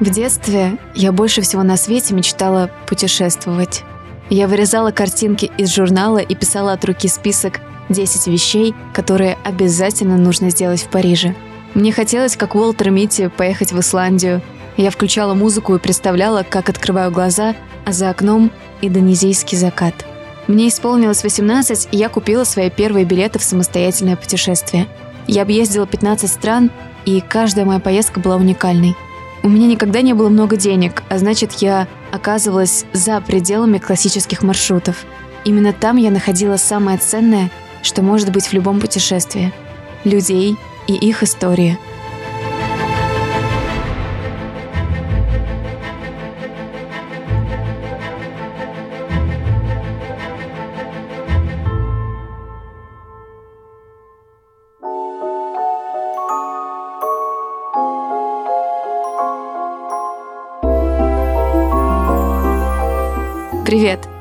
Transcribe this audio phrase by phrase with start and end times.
[0.00, 3.84] В детстве я больше всего на свете мечтала путешествовать.
[4.30, 10.48] Я вырезала картинки из журнала и писала от руки список 10 вещей, которые обязательно нужно
[10.48, 11.34] сделать в Париже.
[11.74, 14.40] Мне хотелось, как Уолтер Митти, поехать в Исландию.
[14.78, 17.54] Я включала музыку и представляла, как открываю глаза,
[17.84, 20.06] а за окном– индонезийский закат.
[20.46, 24.86] Мне исполнилось 18, и я купила свои первые билеты в самостоятельное путешествие.
[25.26, 26.70] Я объездила 15 стран,
[27.04, 28.96] и каждая моя поездка была уникальной–
[29.42, 35.04] у меня никогда не было много денег, а значит, я оказывалась за пределами классических маршрутов.
[35.44, 37.50] Именно там я находила самое ценное,
[37.82, 39.52] что может быть в любом путешествии–
[40.04, 41.78] людей и их истории–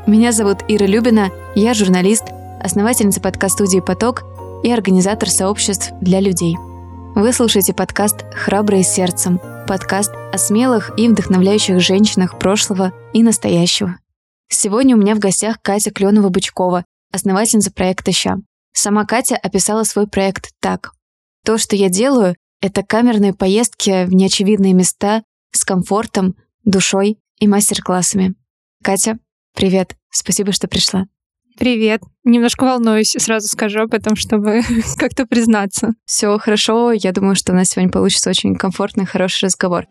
[0.10, 2.24] Меня зовут Ира Любина, я журналист,
[2.60, 4.24] основательница подкаст-студии «Поток»
[4.64, 6.58] и организатор сообществ для людей.
[7.14, 13.98] Вы слушаете подкаст «Храбрые сердцем», подкаст о смелых и вдохновляющих женщинах прошлого и настоящего.
[14.48, 18.38] Сегодня у меня в гостях Катя Кленова-Бычкова, основательница проекта «Ща».
[18.74, 20.92] Сама Катя описала свой проект так.
[21.46, 25.22] «То, что я делаю, это камерные поездки в неочевидные места
[25.52, 28.34] с комфортом, душой и мастер-классами.
[28.84, 29.20] Катя,
[29.60, 31.06] Привет, спасибо, что пришла.
[31.58, 32.02] Привет.
[32.24, 34.62] Немножко волнуюсь, сразу скажу об этом, чтобы
[34.98, 35.90] как-то признаться.
[36.06, 36.94] Все хорошо.
[36.94, 39.86] Я думаю, что у нас сегодня получится очень комфортный, хороший разговор.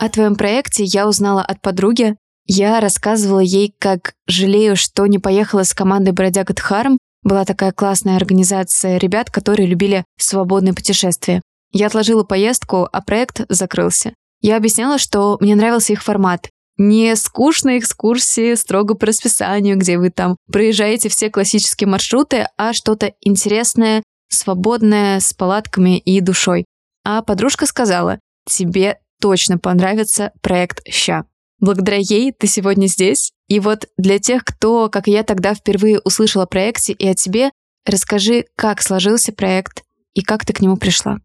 [0.00, 2.16] О твоем проекте я узнала от подруги.
[2.46, 6.98] Я рассказывала ей, как жалею, что не поехала с командой Бродяга Дхарм.
[7.22, 11.42] Была такая классная организация ребят, которые любили свободные путешествия.
[11.70, 14.14] Я отложила поездку, а проект закрылся.
[14.40, 16.48] Я объясняла, что мне нравился их формат.
[16.76, 23.12] Не скучные экскурсии строго по расписанию, где вы там проезжаете все классические маршруты, а что-то
[23.20, 26.64] интересное, свободное, с палатками и душой.
[27.04, 31.24] А подружка сказала, тебе точно понравится проект «Ща».
[31.58, 33.32] Благодаря ей ты сегодня здесь.
[33.46, 37.50] И вот для тех, кто, как я тогда впервые услышала о проекте и о тебе,
[37.84, 39.82] расскажи, как сложился проект
[40.14, 41.18] и как ты к нему пришла.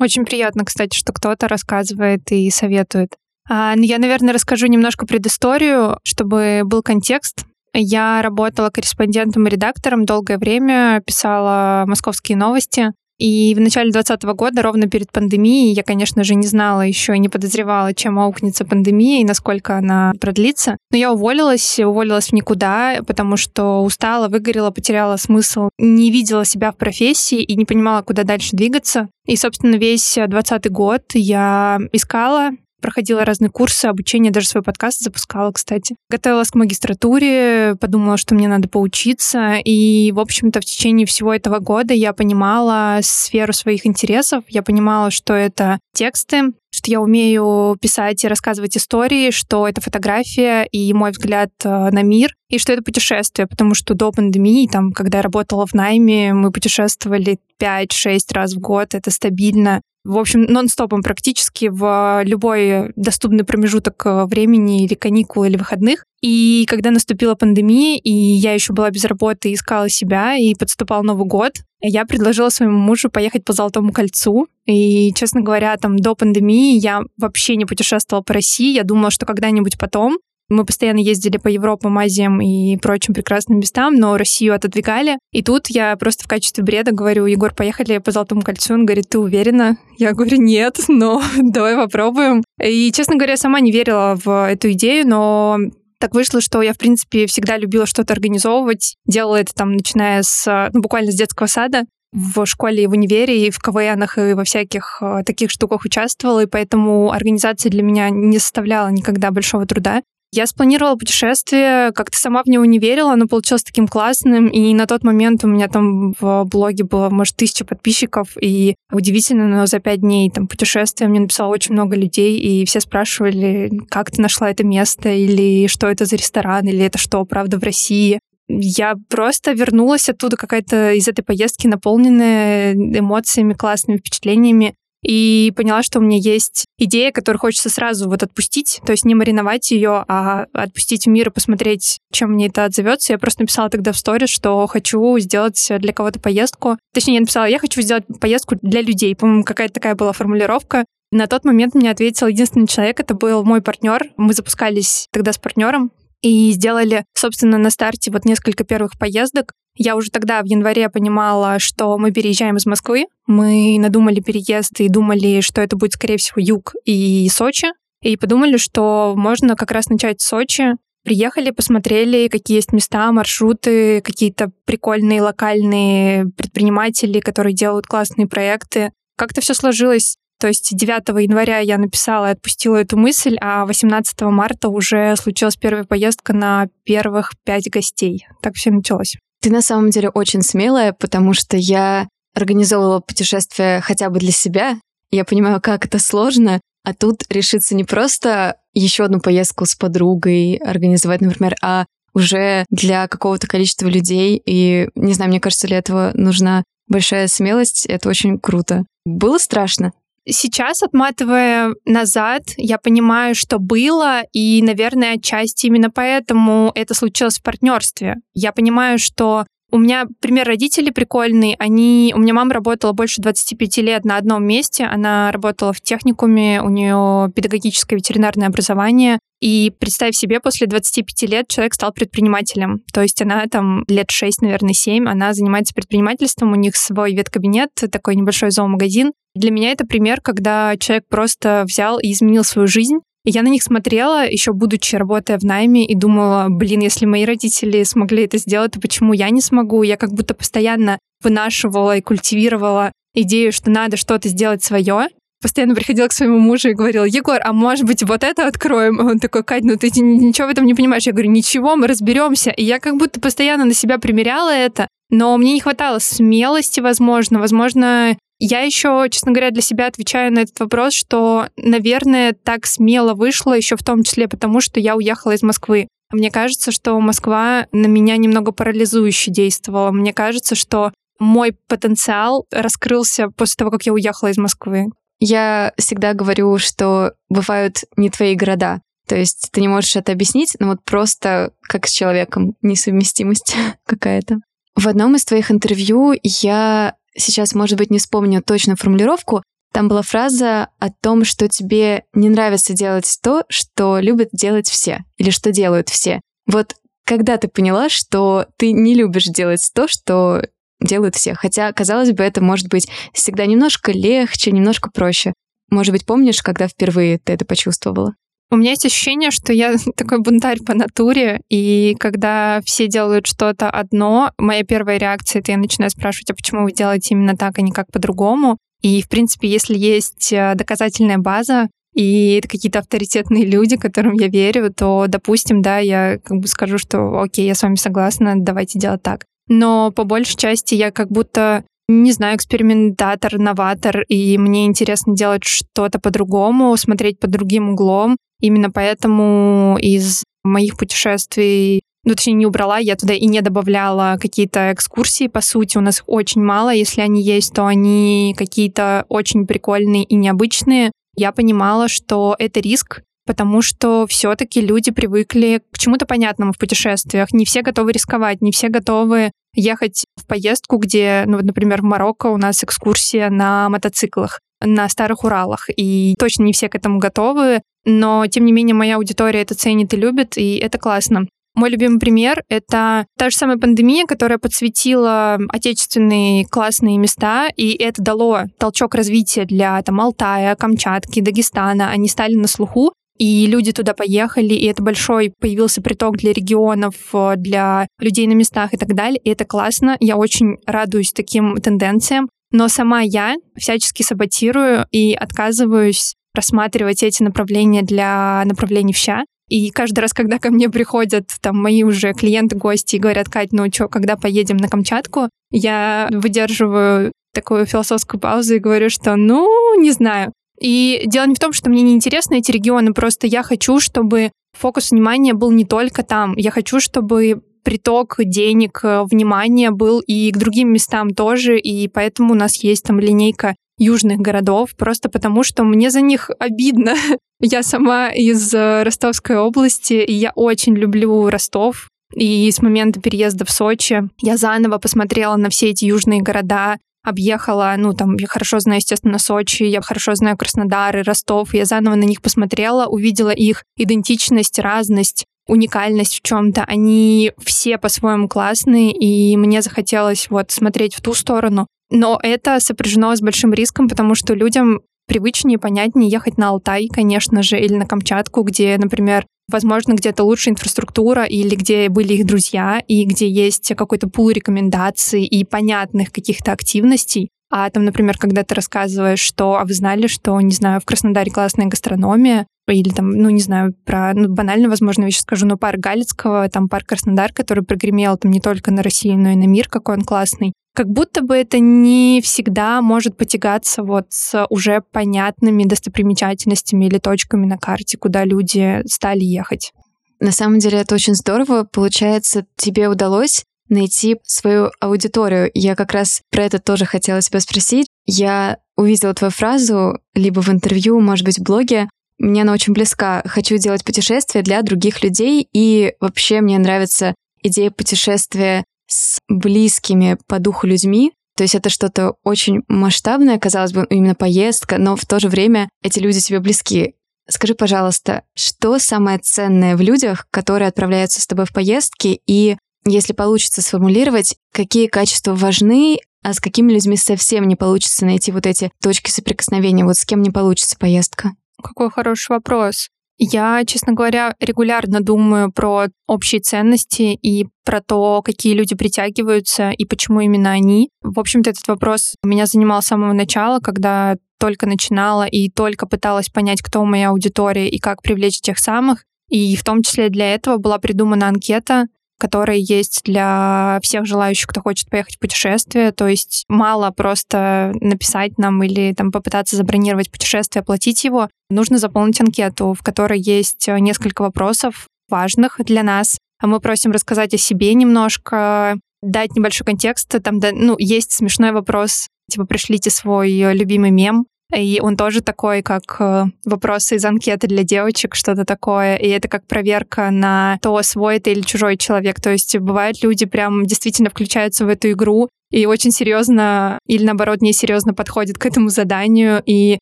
[0.00, 3.16] Очень приятно, кстати, что кто-то рассказывает и советует.
[3.48, 7.44] А, ну, я, наверное, расскажу немножко предысторию, чтобы был контекст.
[7.74, 12.92] Я работала корреспондентом и редактором долгое время, писала московские новости.
[13.20, 17.18] И в начале 2020 года, ровно перед пандемией, я, конечно же, не знала еще и
[17.18, 20.78] не подозревала, чем аукнется пандемия и насколько она продлится.
[20.90, 26.72] Но я уволилась, уволилась в никуда, потому что устала, выгорела, потеряла смысл, не видела себя
[26.72, 29.08] в профессии и не понимала, куда дальше двигаться.
[29.26, 35.52] И, собственно, весь 2020 год я искала, проходила разные курсы, обучение, даже свой подкаст запускала,
[35.52, 35.96] кстати.
[36.08, 39.56] Готовилась к магистратуре, подумала, что мне надо поучиться.
[39.64, 45.10] И, в общем-то, в течение всего этого года я понимала сферу своих интересов, я понимала,
[45.10, 51.10] что это тексты, что я умею писать и рассказывать истории, что это фотография и мой
[51.10, 55.22] взгляд э, на мир, и что это путешествие, потому что до пандемии, там, когда я
[55.22, 61.68] работала в найме, мы путешествовали 5-6 раз в год, это стабильно в общем, нон-стопом практически
[61.70, 66.04] в любой доступный промежуток э, времени или каникул, или выходных.
[66.22, 71.26] И когда наступила пандемия, и я еще была без работы, искала себя, и подступал Новый
[71.26, 71.52] год,
[71.82, 74.46] я предложила своему мужу поехать по Золотому кольцу.
[74.66, 78.74] И, честно говоря, там до пандемии я вообще не путешествовала по России.
[78.74, 80.18] Я думала, что когда-нибудь потом
[80.50, 85.18] мы постоянно ездили по Европам, Азиям и прочим прекрасным местам, но Россию отодвигали.
[85.32, 88.74] И тут я просто в качестве бреда говорю, Егор, поехали по Золотому кольцу.
[88.74, 89.78] Он говорит, ты уверена?
[89.96, 92.42] Я говорю, нет, но давай попробуем.
[92.62, 95.58] И, честно говоря, сама не верила в эту идею, но
[95.98, 98.96] так вышло, что я, в принципе, всегда любила что-то организовывать.
[99.06, 103.46] Делала это там, начиная с, ну, буквально с детского сада в школе и в универе,
[103.46, 108.10] и в КВНах, и во всяких э, таких штуках участвовала, и поэтому организация для меня
[108.10, 110.02] не составляла никогда большого труда.
[110.32, 114.86] Я спланировала путешествие, как-то сама в него не верила, оно получилось таким классным, и на
[114.86, 119.80] тот момент у меня там в блоге было, может, тысяча подписчиков, и удивительно, но за
[119.80, 124.50] пять дней там путешествия мне написало очень много людей, и все спрашивали, как ты нашла
[124.50, 128.20] это место, или что это за ресторан, или это что, правда, в России
[128.52, 134.74] я просто вернулась оттуда какая-то из этой поездки, наполненная эмоциями, классными впечатлениями.
[135.02, 139.14] И поняла, что у меня есть идея, которую хочется сразу вот отпустить, то есть не
[139.14, 143.12] мариновать ее, а отпустить в мир и посмотреть, чем мне это отзовется.
[143.12, 146.76] Я просто написала тогда в сторис, что хочу сделать для кого-то поездку.
[146.92, 149.14] Точнее, я написала, я хочу сделать поездку для людей.
[149.16, 150.84] По-моему, какая-то такая была формулировка.
[151.12, 154.12] На тот момент мне ответил единственный человек, это был мой партнер.
[154.16, 155.90] Мы запускались тогда с партнером
[156.22, 159.52] и сделали, собственно, на старте вот несколько первых поездок.
[159.82, 163.06] Я уже тогда в январе понимала, что мы переезжаем из Москвы.
[163.26, 167.68] Мы надумали переезд и думали, что это будет, скорее всего, юг и Сочи.
[168.02, 170.72] И подумали, что можно как раз начать с Сочи.
[171.02, 178.92] Приехали, посмотрели, какие есть места, маршруты, какие-то прикольные локальные предприниматели, которые делают классные проекты.
[179.16, 184.22] Как-то все сложилось то есть 9 января я написала и отпустила эту мысль, а 18
[184.22, 188.26] марта уже случилась первая поездка на первых пять гостей.
[188.40, 189.16] Так все началось.
[189.40, 194.78] Ты на самом деле очень смелая, потому что я организовывала путешествие хотя бы для себя.
[195.10, 200.56] Я понимаю, как это сложно, а тут решиться не просто еще одну поездку с подругой
[200.56, 204.40] организовать, например, а уже для какого-то количества людей.
[204.44, 207.86] И не знаю, мне кажется, для этого нужна большая смелость.
[207.86, 208.84] Это очень круто.
[209.04, 209.92] Было страшно?
[210.26, 217.42] Сейчас, отматывая назад, я понимаю, что было, и, наверное, отчасти именно поэтому это случилось в
[217.42, 218.16] партнерстве.
[218.34, 221.56] Я понимаю, что у меня пример родителей прикольный.
[221.58, 222.12] Они...
[222.14, 224.84] У меня мама работала больше 25 лет на одном месте.
[224.84, 229.18] Она работала в техникуме, у нее педагогическое ветеринарное образование.
[229.40, 232.80] И представь себе, после 25 лет человек стал предпринимателем.
[232.92, 237.70] То есть она там лет 6, наверное, 7, она занимается предпринимательством, у них свой веткабинет,
[237.90, 239.12] такой небольшой зоомагазин.
[239.34, 242.98] Для меня это пример, когда человек просто взял и изменил свою жизнь.
[243.24, 247.82] Я на них смотрела, еще будучи работая в найме, и думала, блин, если мои родители
[247.82, 249.82] смогли это сделать, то почему я не смогу?
[249.82, 255.08] Я как будто постоянно вынашивала и культивировала идею, что надо что-то сделать свое.
[255.42, 258.98] Постоянно приходила к своему мужу и говорила, Егор, а может быть вот это откроем?
[259.00, 261.06] Он такой, Кать, ну ты ничего в этом не понимаешь.
[261.06, 262.50] Я говорю, ничего, мы разберемся.
[262.50, 267.38] И я как будто постоянно на себя примеряла это, но мне не хватало смелости, возможно.
[267.38, 273.14] Возможно, я еще, честно говоря, для себя отвечаю на этот вопрос, что, наверное, так смело
[273.14, 275.88] вышло еще в том числе потому, что я уехала из Москвы.
[276.10, 279.92] Мне кажется, что Москва на меня немного парализующе действовала.
[279.92, 284.86] Мне кажется, что мой потенциал раскрылся после того, как я уехала из Москвы.
[285.20, 288.80] Я всегда говорю, что бывают не твои города.
[289.06, 293.54] То есть ты не можешь это объяснить, но вот просто как с человеком несовместимость
[293.86, 294.38] какая-то.
[294.76, 299.42] В одном из твоих интервью я сейчас, может быть, не вспомню точно формулировку,
[299.72, 305.04] там была фраза о том, что тебе не нравится делать то, что любят делать все,
[305.16, 306.20] или что делают все.
[306.46, 306.74] Вот
[307.04, 310.44] когда ты поняла, что ты не любишь делать то, что
[310.80, 311.34] делают все?
[311.34, 315.32] Хотя, казалось бы, это может быть всегда немножко легче, немножко проще.
[315.70, 318.14] Может быть, помнишь, когда впервые ты это почувствовала?
[318.52, 323.70] У меня есть ощущение, что я такой бунтарь по натуре, и когда все делают что-то
[323.70, 327.62] одно, моя первая реакция— это я начинаю спрашивать, а почему вы делаете именно так, а
[327.62, 328.58] не как по-другому?
[328.82, 334.28] И, в принципе, если есть э, доказательная база, и это какие-то авторитетные люди, которым я
[334.28, 338.78] верю, то, допустим, да, я как бы скажу, что окей, я с вами согласна, давайте
[338.78, 339.26] делать так.
[339.48, 345.42] Но по большей части я как будто не знаю, экспериментатор, новатор, и мне интересно делать
[345.42, 348.16] что-то по-другому, смотреть под другим углом.
[348.40, 354.72] Именно поэтому из моих путешествий ну, точнее, не убрала, я туда и не добавляла какие-то
[354.72, 360.04] экскурсии, по сути, у нас очень мало, если они есть, то они какие-то очень прикольные
[360.04, 360.92] и необычные.
[361.14, 367.32] Я понимала, что это риск, потому что все-таки люди привыкли к чему-то понятному в путешествиях.
[367.32, 371.84] Не все готовы рисковать, не все готовы ехать в поездку, где, ну, вот, например, в
[371.84, 376.98] Марокко у нас экскурсия на мотоциклах на старых Уралах, и точно не все к этому
[376.98, 381.26] готовы, но, тем не менее, моя аудитория это ценит и любит, и это классно.
[381.54, 388.02] Мой любимый пример— это та же самая пандемия, которая подсветила отечественные классные места, и это
[388.02, 391.90] дало толчок развития для там, Алтая, Камчатки, Дагестана.
[391.90, 396.94] Они стали на слуху, и люди туда поехали, и это большой появился приток для регионов,
[397.36, 399.96] для людей на местах и так далее, и это классно.
[400.00, 402.28] Я очень радуюсь таким тенденциям.
[402.52, 409.24] Но сама я всячески саботирую и отказываюсь рассматривать эти направления для направлений в.
[409.48, 413.52] И каждый раз, когда ко мне приходят там мои уже клиенты, гости и говорят, Кать,
[413.52, 419.74] ну что, когда поедем на Камчатку, я выдерживаю такую философскую паузу и говорю, что ну,
[419.80, 420.32] не знаю.
[420.60, 424.30] И дело не в том, что мне не интересны эти регионы, просто я хочу, чтобы
[424.56, 426.34] фокус внимания был не только там.
[426.36, 432.32] Я хочу, чтобы приток денег, э, внимания был и к другим местам тоже, и поэтому
[432.32, 436.94] у нас есть там линейка южных городов, просто потому что мне за них обидно.
[437.40, 441.88] Я сама из э, Ростовской области, и я очень люблю Ростов.
[442.14, 447.74] И с момента переезда в Сочи я заново посмотрела на все эти южные города, объехала,
[447.78, 451.94] ну, там, я хорошо знаю, естественно, Сочи, я хорошо знаю Краснодар и Ростов, я заново
[451.94, 456.64] на них посмотрела, увидела их идентичность, разность, уникальность в чем-то.
[456.64, 461.66] Они все по-своему классные, и мне захотелось вот смотреть в ту сторону.
[461.90, 467.42] Но это сопряжено с большим риском, потому что людям привычнее, понятнее ехать на Алтай, конечно
[467.42, 472.80] же, или на Камчатку, где, например, возможно, где-то лучше инфраструктура или где были их друзья,
[472.86, 477.30] и где есть какой-то пул рекомендаций и понятных каких-то активностей.
[477.50, 481.32] А там, например, когда ты рассказываешь, что, а вы знали, что, не знаю, в Краснодаре
[481.32, 485.78] классная гастрономия, или там, ну, не знаю, про, ну, банально, возможно, вещи скажу, но парк
[485.78, 489.68] Галицкого, там парк Краснодар, который прогремел там не только на Россию, но и на мир,
[489.68, 490.52] какой он классный.
[490.74, 497.44] Как будто бы это не всегда может потягаться вот с уже понятными достопримечательностями или точками
[497.44, 499.72] на карте, куда люди стали ехать.
[500.20, 501.64] На самом деле это очень здорово.
[501.64, 505.50] Получается, тебе удалось найти свою аудиторию.
[505.54, 507.88] Я как раз про это тоже хотела тебя спросить.
[508.04, 511.88] Я увидела твою фразу либо в интервью, может быть, в блоге.
[512.20, 513.22] Мне она очень близка.
[513.24, 520.38] Хочу делать путешествия для других людей, и вообще мне нравится идея путешествия с близкими по
[520.38, 521.12] духу людьми.
[521.36, 525.70] То есть это что-то очень масштабное, казалось бы, именно поездка, но в то же время
[525.82, 526.94] эти люди тебе близки.
[527.26, 533.14] Скажи, пожалуйста, что самое ценное в людях, которые отправляются с тобой в поездки, и если
[533.14, 538.70] получится сформулировать, какие качества важны, а с какими людьми совсем не получится найти вот эти
[538.82, 541.30] точки соприкосновения, вот с кем не получится поездка?
[541.60, 542.88] Какой хороший вопрос.
[543.22, 549.84] Я, честно говоря, регулярно думаю про общие ценности и про то, какие люди притягиваются и
[549.84, 550.88] почему именно они.
[551.02, 556.30] В общем-то, этот вопрос меня занимал с самого начала, когда только начинала и только пыталась
[556.30, 559.04] понять, кто моя аудитория и как привлечь тех самых.
[559.28, 561.88] И в том числе для этого была придумана анкета,
[562.20, 565.90] которая есть для всех желающих, кто хочет поехать в путешествие.
[565.90, 571.28] То есть мало просто написать нам или там попытаться забронировать путешествие, оплатить его.
[571.48, 576.18] Нужно заполнить анкету, в которой есть несколько вопросов важных для нас.
[576.40, 580.08] А мы просим рассказать о себе немножко, дать небольшой контекст.
[580.22, 585.96] Там, ну, есть смешной вопрос, типа, пришлите свой любимый мем, и он тоже такой, как
[586.00, 588.96] э, вопросы из анкеты для девочек, что-то такое.
[588.96, 592.20] И это как проверка на то, свой это или чужой человек.
[592.20, 597.40] То есть бывают люди прям действительно включаются в эту игру и очень серьезно или наоборот
[597.42, 599.78] несерьезно подходят к этому заданию и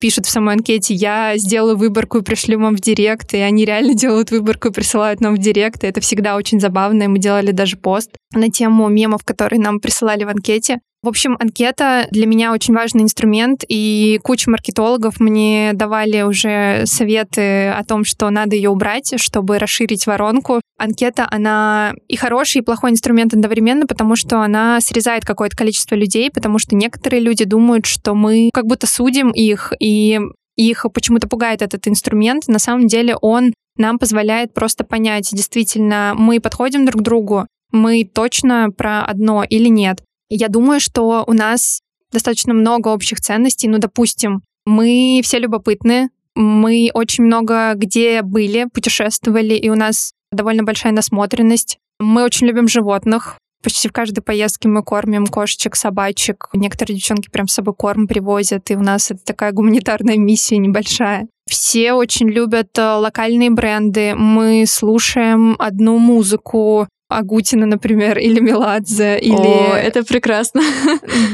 [0.00, 3.94] пишут в самой анкете «я сделаю выборку и пришлю вам в директ», и они реально
[3.94, 7.50] делают выборку и присылают нам в директ, и это всегда очень забавно, и мы делали
[7.50, 10.78] даже пост на тему мемов, которые нам присылали в анкете.
[11.00, 17.68] В общем, анкета для меня очень важный инструмент, и куча маркетологов мне давали уже советы
[17.68, 20.60] о том, что надо ее убрать, чтобы расширить воронку.
[20.76, 26.31] Анкета, она и хороший, и плохой инструмент одновременно, потому что она срезает какое-то количество людей,
[26.31, 30.19] потому что некоторые люди думают, что мы как будто судим их, и
[30.57, 32.49] их почему-то пугает этот инструмент.
[32.49, 38.05] На самом деле он нам позволяет просто понять, действительно, мы подходим друг к другу, мы
[38.05, 40.03] точно про одно или нет.
[40.31, 41.81] Я думаю, что у нас
[42.12, 43.69] достаточно много общих ценностей.
[43.69, 50.62] Ну, допустим, мы все любопытны, мы очень много где были, путешествовали, и у нас довольно
[50.62, 51.79] большая насмотренность.
[51.99, 53.38] Мы очень любим животных.
[53.62, 56.49] Почти в каждой поездке мы кормим кошечек, собачек.
[56.53, 61.27] Некоторые девчонки прям с собой корм привозят, и у нас это такая гуманитарная миссия небольшая.
[61.49, 64.15] Все очень любят э, локальные бренды.
[64.15, 69.35] Мы слушаем одну музыку, Агутина, например, или Меладзе, или...
[69.35, 70.62] О, это прекрасно.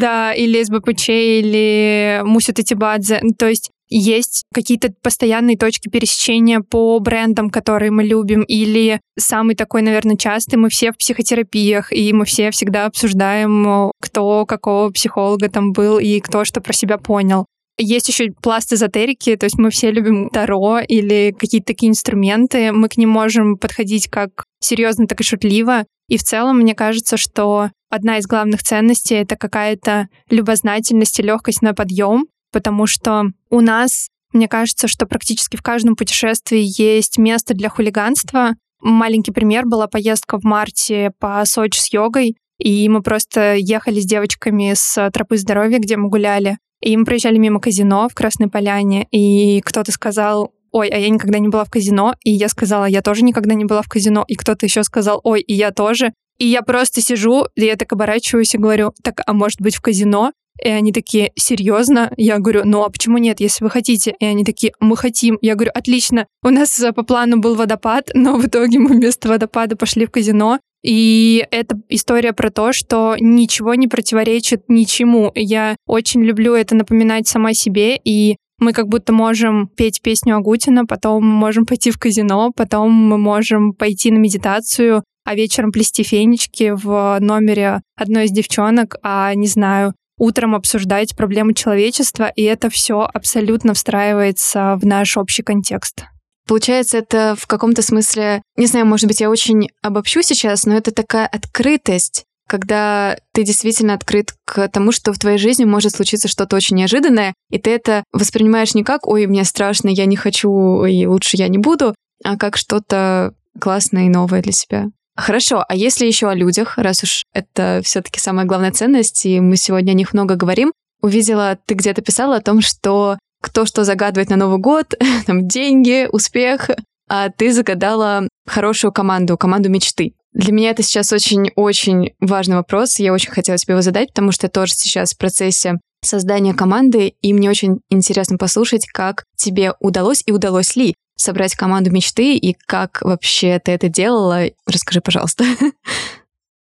[0.00, 3.21] Да, или СБПЧ, или Муся Татибадзе.
[3.38, 9.82] То есть есть какие-то постоянные точки пересечения по брендам, которые мы любим, или самый такой,
[9.82, 15.72] наверное, частый, мы все в психотерапиях, и мы все всегда обсуждаем, кто какого психолога там
[15.72, 17.46] был и кто что про себя понял.
[17.76, 22.70] Есть еще пласт эзотерики, то есть мы все любим таро или какие-то такие инструменты.
[22.70, 25.84] Мы к ним можем подходить как серьезно, так и шутливо.
[26.08, 31.62] И в целом, мне кажется, что одна из главных ценностей— это какая-то любознательность и легкость
[31.62, 37.52] на подъем, потому что у нас, мне кажется, что практически в каждом путешествии есть место
[37.52, 38.52] для хулиганства.
[38.80, 44.06] Маленький пример была поездка в марте по Сочи с йогой, и мы просто ехали с
[44.06, 49.08] девочками с тропы здоровья, где мы гуляли, и мы проезжали мимо казино в Красной Поляне,
[49.11, 53.02] и кто-то сказал, ой, а я никогда не была в казино, и я сказала, я
[53.02, 56.12] тоже никогда не была в казино, и кто-то еще сказал, ой, и я тоже.
[56.38, 59.80] И я просто сижу, и я так оборачиваюсь и говорю, так, а может быть в
[59.80, 60.32] казино?
[60.62, 62.12] И они такие, серьезно?
[62.16, 64.14] Я говорю, ну а почему нет, если вы хотите?
[64.18, 65.38] И они такие, мы хотим.
[65.40, 66.26] Я говорю, отлично.
[66.42, 70.61] У нас по плану был водопад, но в итоге мы вместо водопада пошли в казино.
[70.84, 75.32] И это история про то, что ничего не противоречит ничему.
[75.34, 80.84] Я очень люблю это напоминать сама себе, и мы как будто можем петь песню Агутина,
[80.84, 86.02] потом мы можем пойти в казино, потом мы можем пойти на медитацию, а вечером плести
[86.02, 92.71] фенечки в номере одной из девчонок, а, не знаю, утром обсуждать проблемы человечества, и это
[92.71, 96.04] все абсолютно встраивается в наш общий контекст.
[96.47, 100.92] Получается, это в каком-то смысле, не знаю, может быть, я очень обобщу сейчас, но это
[100.92, 106.56] такая открытость, когда ты действительно открыт к тому, что в твоей жизни может случиться что-то
[106.56, 111.06] очень неожиданное, и ты это воспринимаешь не как «Ой, мне страшно, я не хочу, и
[111.06, 114.87] лучше я не буду», а как что-то классное и новое для себя.
[115.16, 119.56] Хорошо, а если еще о людях, раз уж это все-таки самая главная ценность, и мы
[119.56, 124.30] сегодня о них много говорим, увидела, ты где-то писала о том, что кто что загадывает
[124.30, 124.94] на Новый год,
[125.26, 126.71] там деньги, успех,
[127.09, 130.14] а ты загадала хорошую команду, команду мечты.
[130.33, 132.99] Для меня это сейчас очень-очень важный вопрос.
[132.99, 137.14] Я очень хотела тебе его задать, потому что я тоже сейчас в процессе создания команды,
[137.23, 142.54] и мне очень интересно послушать, как тебе удалось и удалось ли собрать команду мечты и
[142.66, 144.44] как вообще ты это делала.
[144.66, 145.44] Расскажи, пожалуйста.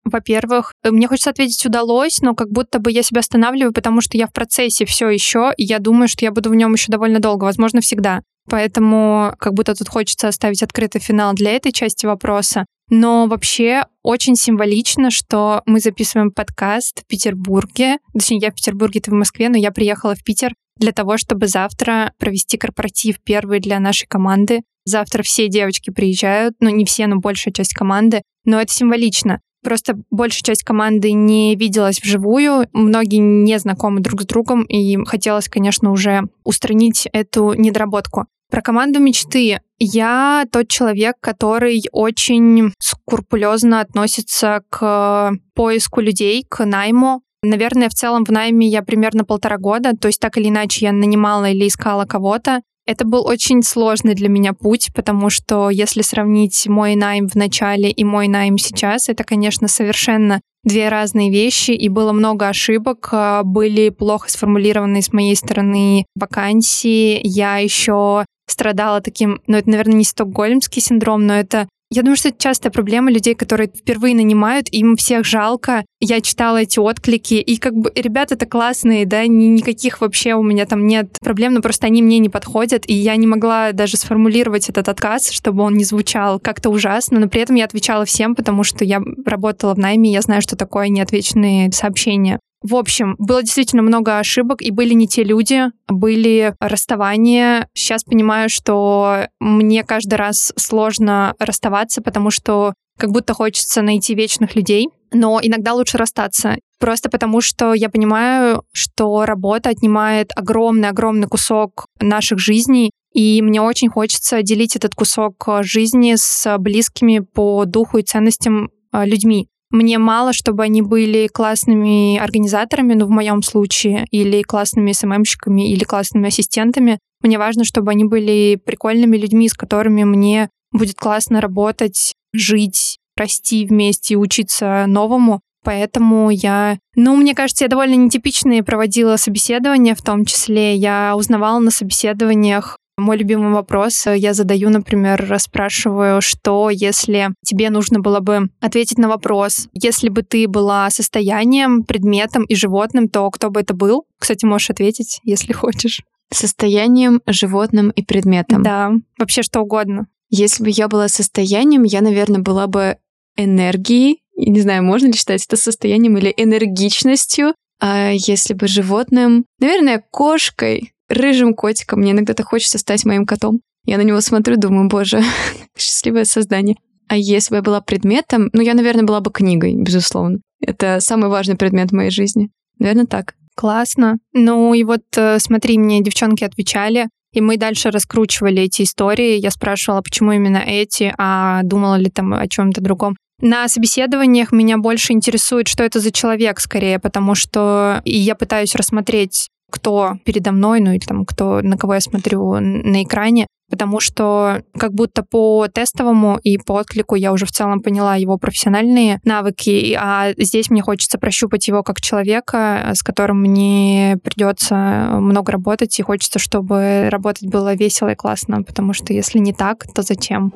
[0.05, 4.26] Во-первых, мне хочется ответить удалось, но как будто бы я себя останавливаю, потому что я
[4.26, 7.45] в процессе все еще, и я думаю, что я буду в нем еще довольно долго,
[7.45, 8.21] возможно, всегда.
[8.50, 12.67] Поэтому как будто тут хочется оставить открытый финал для этой части вопроса.
[12.91, 17.97] Но вообще очень символично, что мы записываем подкаст в Петербурге.
[18.12, 21.47] Точнее, я в Петербурге, ты в Москве, но я приехала в Питер для того, чтобы
[21.47, 24.62] завтра провести корпоратив первый для нашей команды.
[24.85, 28.23] Завтра все девочки приезжают, ну не все, но большая часть команды.
[28.45, 29.40] Но это символично.
[29.62, 35.49] Просто большая часть команды не виделась вживую, многие не знакомы друг с другом, и хотелось,
[35.49, 38.26] конечно, уже устранить эту недоработку.
[38.50, 39.59] Про команду мечты.
[39.78, 47.23] Я тот человек, который очень скрупулезно относится к поиску людей, к найму.
[47.45, 50.93] Наверное, в целом в найме я примерно полтора года, то есть так или иначе я
[50.93, 52.63] нанимала или искала кого-то.
[52.87, 57.91] Это был очень сложный для меня путь, потому что если сравнить мой найм в начале
[57.91, 63.43] и мой найм сейчас, это, конечно, совершенно две разные вещи, и было много ошибок, а,
[63.43, 67.21] были плохо сформулированы с моей стороны вакансии.
[67.23, 72.28] Я еще страдала таким, ну это, наверное, не стокгольмский синдром, но это я думаю, что
[72.28, 75.85] это частая проблема людей, которые впервые нанимают, им всех жалко.
[76.00, 80.87] Я читала эти отклики, и как бы ребята-то классные, да, никаких вообще у меня там
[80.87, 84.89] нет проблем, но просто они мне не подходят, и я не могла даже сформулировать этот
[84.89, 88.85] отказ, чтобы он не звучал как-то ужасно, но при этом я отвечала всем, потому что
[88.85, 92.41] я работала в найме, я знаю, что такое неотвеченные сообщения.
[92.65, 97.69] В общем, было действительно много ошибок, и были не те люди, были расставания.
[97.75, 104.57] Сейчас понимаю, что мне каждый раз сложно расставаться, потому что как будто хочется найти вечных
[104.57, 106.57] людей, но иногда лучше расстаться.
[106.81, 113.91] Просто потому, что я понимаю, что работа отнимает огромный-огромный кусок наших жизней, и мне очень
[113.91, 119.49] хочется делить этот кусок жизни с близкими по духу и ценностям а, людьми.
[119.75, 125.82] Мне мало, чтобы они были классными организаторами, ну, в моем случае, или классными СММщиками, или
[125.82, 127.00] классными ассистентами.
[127.25, 133.67] Мне важно, чтобы они были прикольными людьми, с которыми мне будет классно работать, жить, расти
[133.67, 135.41] вместе, учиться новому.
[135.65, 141.58] Поэтому я, ну, мне кажется, я довольно нетипичные проводила собеседования, в том числе я узнавала
[141.58, 148.50] на собеседованиях мой любимый вопрос я задаю, например, спрашиваю, что если тебе нужно было бы
[148.61, 153.75] ответить на вопрос, если бы ты была состоянием, предметом и животным, то кто бы это
[153.75, 154.04] был?
[154.19, 156.02] Кстати, можешь ответить, если хочешь.
[156.33, 158.63] Состоянием, животным и предметом.
[158.63, 160.07] Да, вообще что угодно.
[160.30, 162.97] Если бы я была состоянием, я, наверное, была бы
[163.37, 164.21] энергией.
[164.37, 167.54] И не знаю, можно ли считать это состоянием или энергичностью.
[167.80, 172.00] А если бы животным, наверное, кошкой, рыжим котиком.
[172.00, 173.60] Мне иногда так хочется стать моим котом.
[173.84, 175.23] Я на него смотрю, думаю, боже,
[175.76, 176.76] счастливое создание.
[177.08, 180.38] А если бы я была предметом, ну, я, наверное, была бы книгой, безусловно.
[180.60, 182.50] Это самый важный предмет в моей жизни.
[182.78, 183.34] Наверное, так.
[183.54, 184.17] Классно.
[184.32, 189.38] Ну и вот э, смотри, мне девчонки отвечали, и мы дальше раскручивали эти истории.
[189.38, 193.17] Я спрашивала, почему именно эти, а думала ли там о чем-то другом.
[193.40, 199.50] На собеседованиях меня больше интересует, что это за человек скорее, потому что я пытаюсь рассмотреть
[199.70, 204.62] кто передо мной, ну или там кто, на кого я смотрю на экране, потому что
[204.78, 209.99] как будто по тестовому и по отклику я уже в целом поняла его профессиональные навыки,
[210.00, 214.76] а здесь мне хочется прощупать его как человека, с которым мне придется
[215.10, 219.86] много работать, и хочется, чтобы работать было весело и классно, потому что если не так,
[219.92, 220.52] то зачем?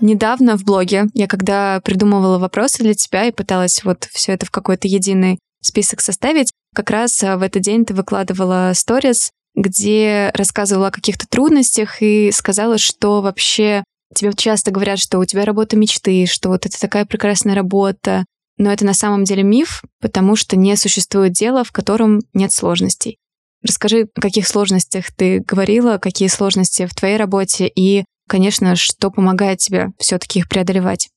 [0.00, 4.50] Недавно в блоге я когда придумывала вопросы для тебя и пыталась вот все это в
[4.50, 10.88] какой-то единый список составить, как раз а, в этот день ты выкладывала сторис, где рассказывала
[10.88, 13.82] о каких-то трудностях и сказала, что вообще
[14.14, 18.24] тебе часто говорят, что у тебя работа мечты, что вот это такая прекрасная работа,
[18.56, 23.18] но это на самом деле миф, потому что не существует дела, в котором нет сложностей.
[23.62, 29.58] Расскажи, о каких сложностях ты говорила, какие сложности в твоей работе и, конечно, что помогает
[29.58, 31.08] тебе все-таки их преодолевать.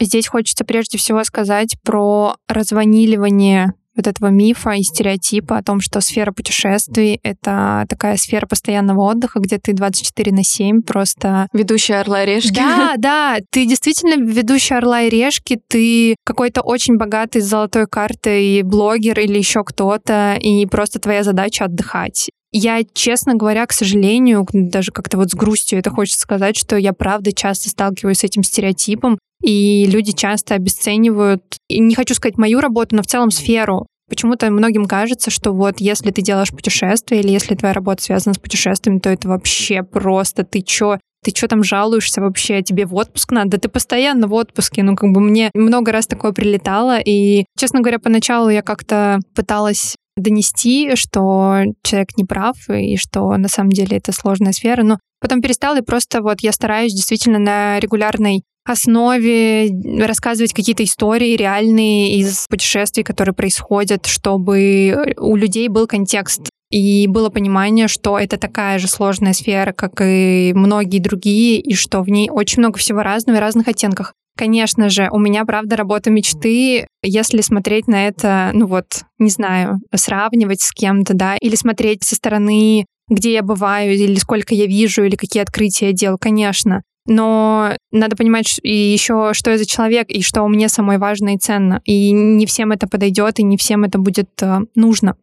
[0.00, 6.00] Здесь хочется прежде всего сказать про развониливание вот этого мифа и стереотипа о том, что
[6.00, 11.48] сфера путешествий— это такая сфера постоянного отдыха, где ты 24 на 7 просто...
[11.52, 12.54] Ведущая «Орла и решки».
[12.54, 18.62] Да, да, ты действительно ведущая «Орла и решки», ты какой-то очень богатый с золотой картой
[18.62, 22.28] блогер или еще кто-то, и просто твоя задача отдыхать.
[22.58, 26.94] Я, честно говоря, к сожалению, даже как-то вот с грустью это хочется сказать, что я
[26.94, 32.96] правда часто сталкиваюсь с этим стереотипом, и люди часто обесценивают, не хочу сказать мою работу,
[32.96, 33.86] но в целом сферу.
[34.08, 38.38] Почему-то многим кажется, что вот если ты делаешь путешествие или если твоя работа связана с
[38.38, 43.32] путешествиями, то это вообще просто ты чё, ты что там жалуешься вообще, тебе в отпуск
[43.32, 43.50] надо?
[43.50, 44.82] Да ты постоянно в отпуске.
[44.82, 47.00] Ну, как бы мне много раз такое прилетало.
[47.04, 53.48] И, честно говоря, поначалу я как-то пыталась донести, что человек не прав и что на
[53.48, 54.82] самом деле это сложная сфера.
[54.82, 61.36] Но потом перестала, и просто вот я стараюсь действительно на регулярной основе рассказывать какие-то истории
[61.36, 68.38] реальные из путешествий, которые происходят, чтобы у людей был контекст и было понимание, что это
[68.38, 73.02] такая же сложная сфера, как и многие другие, и что в ней очень много всего
[73.02, 74.14] разного и разных оттенках.
[74.36, 79.80] Конечно же, у меня, правда, работа мечты, если смотреть на это, ну вот, не знаю,
[79.94, 85.04] сравнивать с кем-то, да, или смотреть со стороны, где я бываю, или сколько я вижу,
[85.04, 86.82] или какие открытия я делаю, конечно.
[87.06, 91.38] Но надо понимать и еще, что я за человек, и что мне самое важно и
[91.38, 91.80] ценно.
[91.84, 95.16] И не всем это подойдет, и не всем это будет э, нужно.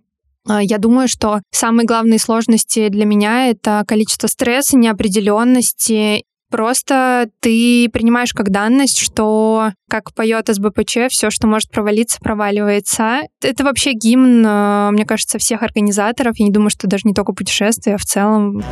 [0.47, 6.23] А, я думаю, что самые главные сложности для меня это количество стресса, неопределенности
[6.53, 13.21] Просто ты принимаешь как данность, что, как поет СБПЧ, все, что может провалиться, проваливается.
[13.41, 16.35] Это вообще гимн, э, мне кажется, всех организаторов.
[16.37, 18.63] Я не думаю, что даже не только путешествия, а в целом.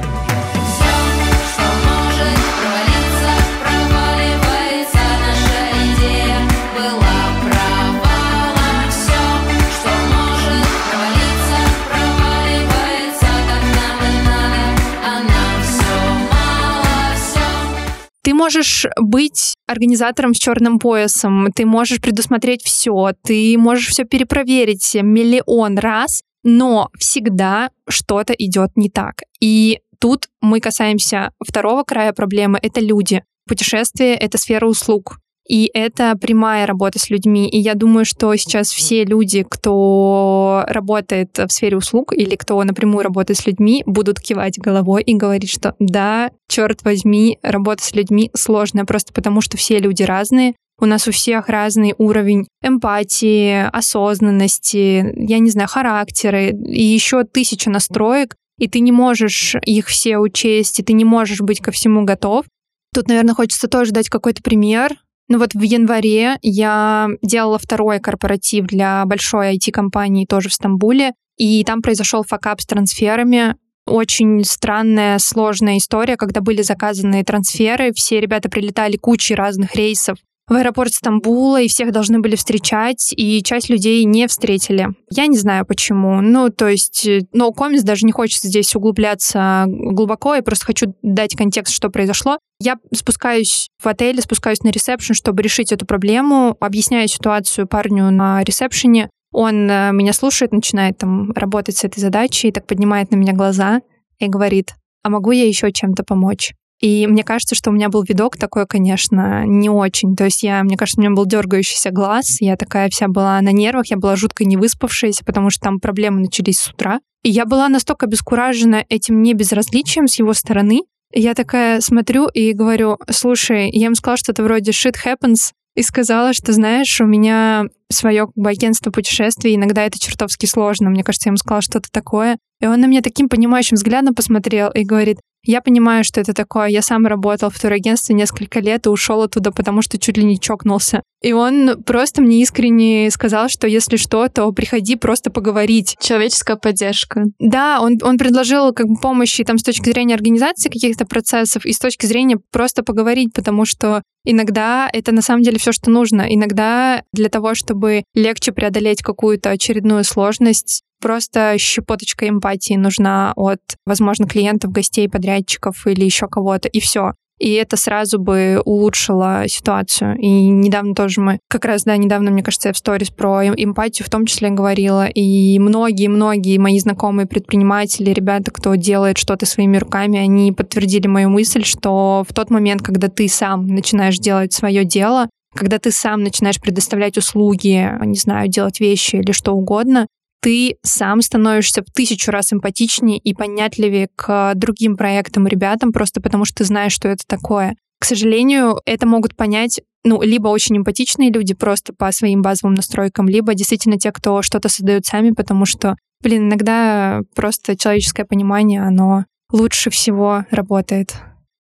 [18.41, 25.77] Можешь быть организатором с черным поясом, ты можешь предусмотреть все, ты можешь все перепроверить миллион
[25.77, 29.21] раз, но всегда что-то идет не так.
[29.39, 33.23] И тут мы касаемся второго края проблемы— это люди.
[33.47, 35.19] Путешествие— это сфера услуг.
[35.47, 37.49] И это прямая работа с людьми.
[37.49, 43.03] И я думаю, что сейчас все люди, кто работает в сфере услуг или кто напрямую
[43.03, 48.31] работает с людьми, будут кивать головой и говорить, что да, черт возьми, работа с людьми
[48.33, 55.13] сложная, просто потому что все люди разные, у нас у всех разный уровень эмпатии, осознанности,
[55.15, 60.79] я не знаю, характеры и еще тысяча настроек, и ты не можешь их все учесть,
[60.79, 62.45] и ты не можешь быть ко всему готов.
[62.93, 64.97] Тут, наверное, хочется тоже дать какой-то пример.
[65.31, 71.63] Ну вот в январе я делала второй корпоратив для большой IT-компании тоже в Стамбуле, и
[71.63, 73.55] там произошел факап с трансферами.
[73.85, 80.17] Очень странная, сложная история, когда были заказаны трансферы, все ребята прилетали кучей разных рейсов
[80.51, 84.89] в аэропорт Стамбула, и всех должны были встречать, и часть людей не встретили.
[85.09, 86.19] Я не знаю почему.
[86.19, 91.37] Ну, то есть, no comments, даже не хочется здесь углубляться глубоко, я просто хочу дать
[91.37, 92.37] контекст, что произошло.
[92.59, 98.43] Я спускаюсь в отеле, спускаюсь на ресепшн, чтобы решить эту проблему, объясняю ситуацию парню на
[98.43, 99.09] ресепшене.
[99.31, 103.79] Он э, меня слушает, начинает там работать с этой задачей, так поднимает на меня глаза
[104.19, 106.51] и говорит, а могу я еще чем-то помочь?
[106.81, 110.15] И мне кажется, что у меня был видок такой, конечно, не очень.
[110.15, 113.51] То есть я, мне кажется, у меня был дергающийся глаз, я такая вся была на
[113.51, 116.99] нервах, я была жутко не выспавшаяся, потому что там проблемы начались с утра.
[117.23, 120.81] И я была настолько обескуражена этим небезразличием с его стороны,
[121.13, 126.33] я такая смотрю и говорю, слушай, я ему сказала что-то вроде shit happens, и сказала,
[126.33, 130.89] что, знаешь, у меня свое как бы, агентство путешествий, иногда это чертовски сложно.
[130.89, 132.37] Мне кажется, я ему сказала что-то такое.
[132.59, 136.67] И он на меня таким понимающим взглядом посмотрел и говорит, я понимаю, что это такое.
[136.67, 140.39] Я сам работал в турагентстве несколько лет и ушел оттуда, потому что чуть ли не
[140.39, 141.01] чокнулся.
[141.21, 145.95] И он просто мне искренне сказал, что если что, то приходи просто поговорить.
[145.99, 147.25] Человеческая поддержка.
[147.39, 151.73] Да, он, он предложил как бы помощи там с точки зрения организации каких-то процессов и
[151.73, 156.25] с точки зрения просто поговорить, потому что иногда это на самом деле все, что нужно.
[156.27, 164.27] Иногда для того, чтобы легче преодолеть какую-то очередную сложность, Просто щепоточка эмпатии нужна от, возможно,
[164.27, 167.13] клиентов, гостей, подрядчиков или еще кого-то, и все.
[167.41, 170.15] И это сразу бы улучшило ситуацию.
[170.19, 173.55] И недавно тоже мы, как раз, да, недавно, мне кажется, я в сторис про эм,
[173.57, 175.07] эмпатию в том числе говорила.
[175.07, 181.63] И многие-многие мои знакомые предприниматели, ребята, кто делает что-то своими руками, они подтвердили мою мысль,
[181.63, 186.61] что в тот момент, когда ты сам начинаешь делать свое дело, когда ты сам начинаешь
[186.61, 190.05] предоставлять услуги, не знаю, делать вещи или что угодно,
[190.41, 196.45] ты сам становишься в тысячу раз эмпатичнее и понятливее к другим проектам ребятам, просто потому
[196.45, 197.75] что ты знаешь, что это такое.
[197.99, 203.29] К сожалению, это могут понять ну, либо очень эмпатичные люди просто по своим базовым настройкам,
[203.29, 209.25] либо действительно те, кто что-то создают сами, потому что, блин, иногда просто человеческое понимание, оно
[209.51, 211.15] лучше всего работает.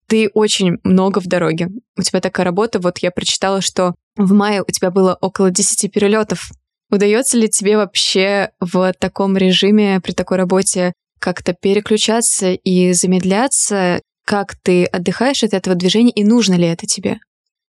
[0.07, 1.69] Ты очень много в дороге.
[1.97, 2.79] У тебя такая работа.
[2.79, 6.49] Вот я прочитала, что в мае у тебя было около 10 перелетов
[6.91, 14.01] Удается ли тебе вообще в таком режиме, при такой работе, как-то переключаться и замедляться?
[14.25, 17.19] Как ты отдыхаешь от этого движения и нужно ли это тебе?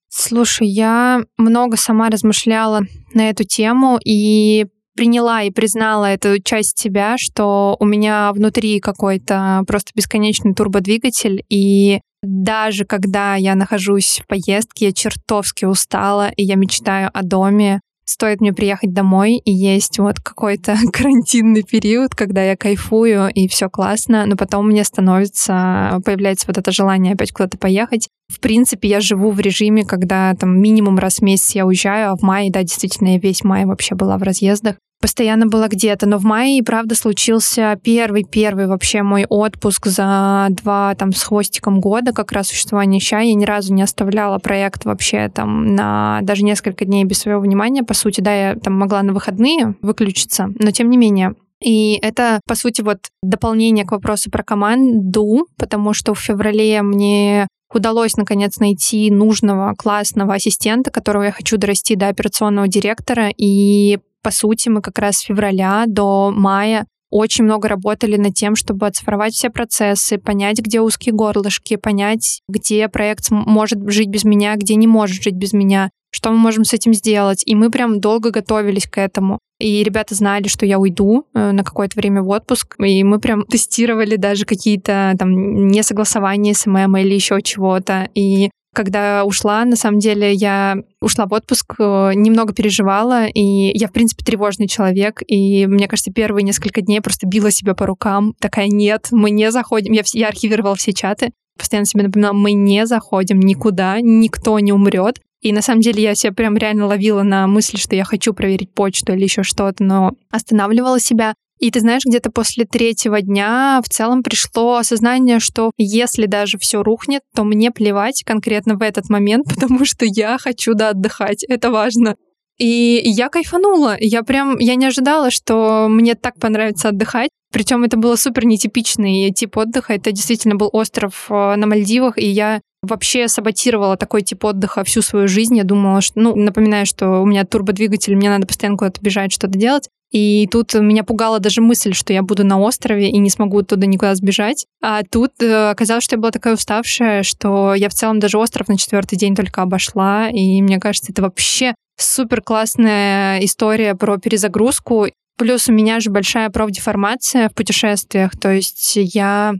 [0.09, 2.83] Слушай, я много сама размышляла
[3.15, 9.63] на эту тему и приняла и признала эту часть себя, что у меня внутри какой-то
[9.67, 16.57] просто бесконечный турбодвигатель, и даже когда я нахожусь в поездке, я чертовски устала, и я
[16.57, 22.57] мечтаю о доме, стоит мне приехать домой, и есть вот какой-то карантинный период, когда я
[22.57, 28.09] кайфую, и все классно, но потом мне становится, появляется вот это желание опять куда-то поехать.
[28.33, 32.17] В принципе, я живу в режиме, когда там минимум раз в месяц я уезжаю, а
[32.17, 36.09] в мае, да, действительно, я весь май вообще была в разъездах постоянно была где-то.
[36.09, 42.13] Но в мае, правда, случился первый-первый вообще мой отпуск за два там с хвостиком года
[42.13, 43.19] как раз существования ща.
[43.19, 47.83] Я ни разу не оставляла проект вообще там на даже несколько дней без своего внимания.
[47.83, 52.41] По сути, да, я там могла на выходные выключиться, но тем не менее, и это,
[52.47, 58.59] по сути, вот дополнение к вопросу про команду, потому что в феврале мне удалось наконец
[58.59, 63.31] найти нужного классного ассистента, которого я хочу дорасти до операционного директора.
[63.37, 68.57] И по сути, мы как раз с февраля до мая очень много работали над тем,
[68.57, 74.57] чтобы оцифровать все процессы, понять, где узкие горлышки, понять, где проект может жить без меня,
[74.57, 77.43] где не может жить без меня, что мы можем с этим сделать.
[77.47, 79.39] И мы прям долго готовились к этому.
[79.59, 83.45] И ребята знали, что я уйду э, на какое-то время в отпуск, и мы прям
[83.47, 88.09] тестировали даже какие-то там несогласования с ММ или еще чего-то.
[88.15, 93.89] И когда ушла, на самом деле, я ушла в отпуск, э, немного переживала, и я,
[93.89, 98.35] в принципе, тревожный человек, и мне кажется, первые несколько дней просто била себя по рукам,
[98.41, 102.87] такая, нет, мы не заходим, я, я архивировала все чаты, постоянно себе напоминала, мы не
[102.87, 105.21] заходим никуда, никто не умрет.
[105.43, 108.73] И на самом деле я себя прям реально ловила на мысли, что я хочу проверить
[108.73, 111.35] почту или еще что-то, но останавливала себя.
[111.59, 116.83] И ты знаешь, где-то после третьего дня в целом пришло осознание, что если даже все
[116.83, 121.45] рухнет, то мне плевать конкретно в этот момент, потому что я хочу да отдыхать.
[121.45, 122.17] Это важно.
[122.59, 123.97] И я кайфанула.
[123.99, 127.31] Я прям, я не ожидала, что мне так понравится отдыхать.
[127.53, 129.95] Причем это было супер нетипичный тип отдыха.
[129.95, 135.03] Это действительно был остров э, на Мальдивах, и я вообще саботировала такой тип отдыха всю
[135.03, 135.57] свою жизнь.
[135.57, 139.59] Я думала, что, ну, напоминаю, что у меня турбодвигатель, мне надо постоянно куда-то бежать, что-то
[139.59, 139.89] делать.
[140.11, 143.87] И тут меня пугала даже мысль, что я буду на острове и не смогу туда
[143.87, 144.67] никуда сбежать.
[144.83, 148.69] А тут э, оказалось, что я была такая уставшая, что я в целом даже остров
[148.69, 150.29] на четвертый день только обошла.
[150.29, 155.07] И мне кажется, это вообще супер классная история про перезагрузку.
[155.39, 158.33] Плюс у меня же большая профдеформация в путешествиях.
[158.39, 159.55] То есть я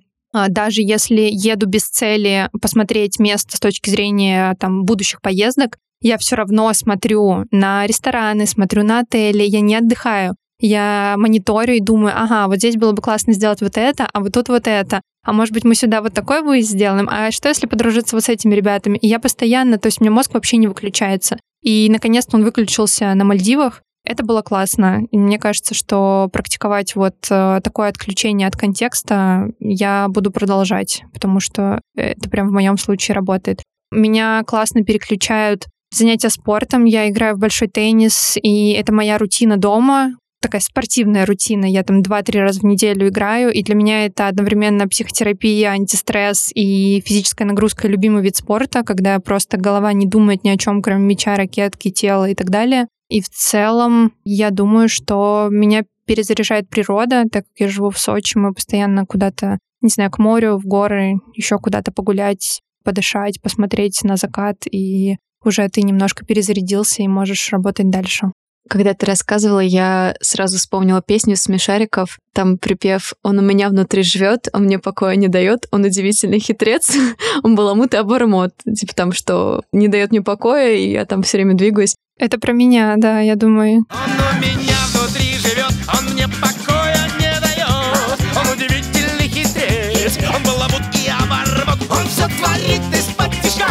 [0.49, 6.37] даже если еду без цели посмотреть место с точки зрения там, будущих поездок, я все
[6.37, 12.47] равно смотрю на рестораны, смотрю на отели, я не отдыхаю я мониторю и думаю, ага,
[12.47, 15.03] вот здесь было бы классно сделать вот это, а вот тут вот это.
[15.25, 17.09] А может быть, мы сюда вот такой выезд сделаем?
[17.11, 18.97] А что, если подружиться вот с этими ребятами?
[18.99, 21.39] И я постоянно, то есть у меня мозг вообще не выключается.
[21.63, 23.83] И, наконец-то, он выключился на Мальдивах.
[24.05, 25.03] Это было классно.
[25.11, 31.39] И мне кажется, что практиковать вот э, такое отключение от контекста я буду продолжать, потому
[31.39, 33.63] что это прям в моем случае работает.
[33.93, 36.85] Меня классно переключают занятия спортом.
[36.85, 41.65] Я играю в большой теннис, и это моя рутина дома такая спортивная рутина.
[41.65, 47.01] Я там 2-3 раза в неделю играю, и для меня это одновременно психотерапия, антистресс и
[47.07, 51.37] физическая нагрузка, любимый вид спорта, когда просто голова не думает ни о чем, кроме мяча,
[51.37, 52.89] ракетки, тела и так далее.
[53.13, 58.39] И в целом я думаю, что меня перезаряжает природа, так как я живу в Сочи,
[58.39, 64.17] мы постоянно куда-то, не знаю, к морю, в горы, еще куда-то погулять, подышать, посмотреть на
[64.17, 68.33] закат, и уже ты немножко перезарядился и можешь работать дальше.
[68.67, 72.19] Когда ты рассказывала, я сразу вспомнила песню смешариков.
[72.33, 76.97] Там припев «Он у меня внутри живет, он мне покоя не дает, он удивительный хитрец,
[77.43, 78.55] он баламут и обормот».
[78.75, 81.95] Типа там, что не дает мне покоя, и я там все время двигаюсь.
[82.23, 83.85] Это про меня, да, я думаю.
[83.91, 90.83] Он у меня внутри живет, он мне покоя не дает, он удивительный хитрец, он баламут
[90.95, 93.67] и обормот, он все творит из-под тишка,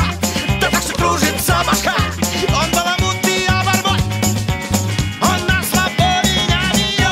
[0.60, 1.96] да так что кружится башка.
[2.50, 4.02] Он баламут и обормот,
[5.22, 7.06] он на свободе не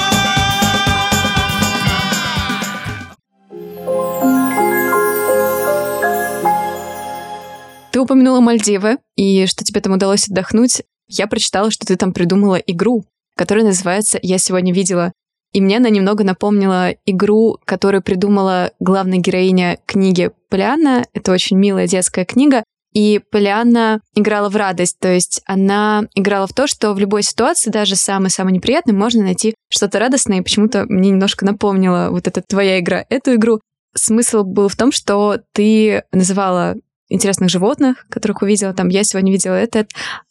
[7.94, 10.82] Ты упомянула Мальдивы, и что тебе там удалось отдохнуть.
[11.10, 13.04] Я прочитала, что ты там придумала игру,
[13.36, 15.12] которая называется «Я сегодня видела».
[15.52, 21.06] И мне она немного напомнила игру, которую придумала главная героиня книги Полианна.
[21.14, 22.64] Это очень милая детская книга.
[22.94, 27.70] И Полианна играла в радость, то есть она играла в то, что в любой ситуации,
[27.70, 32.80] даже самой-самой неприятной, можно найти что-то радостное, и почему-то мне немножко напомнила вот эта твоя
[32.80, 33.60] игра эту игру.
[33.96, 36.78] Смысл был в том, что ты называла
[37.10, 39.86] интересных животных, которых увидела, там, я сегодня видела это.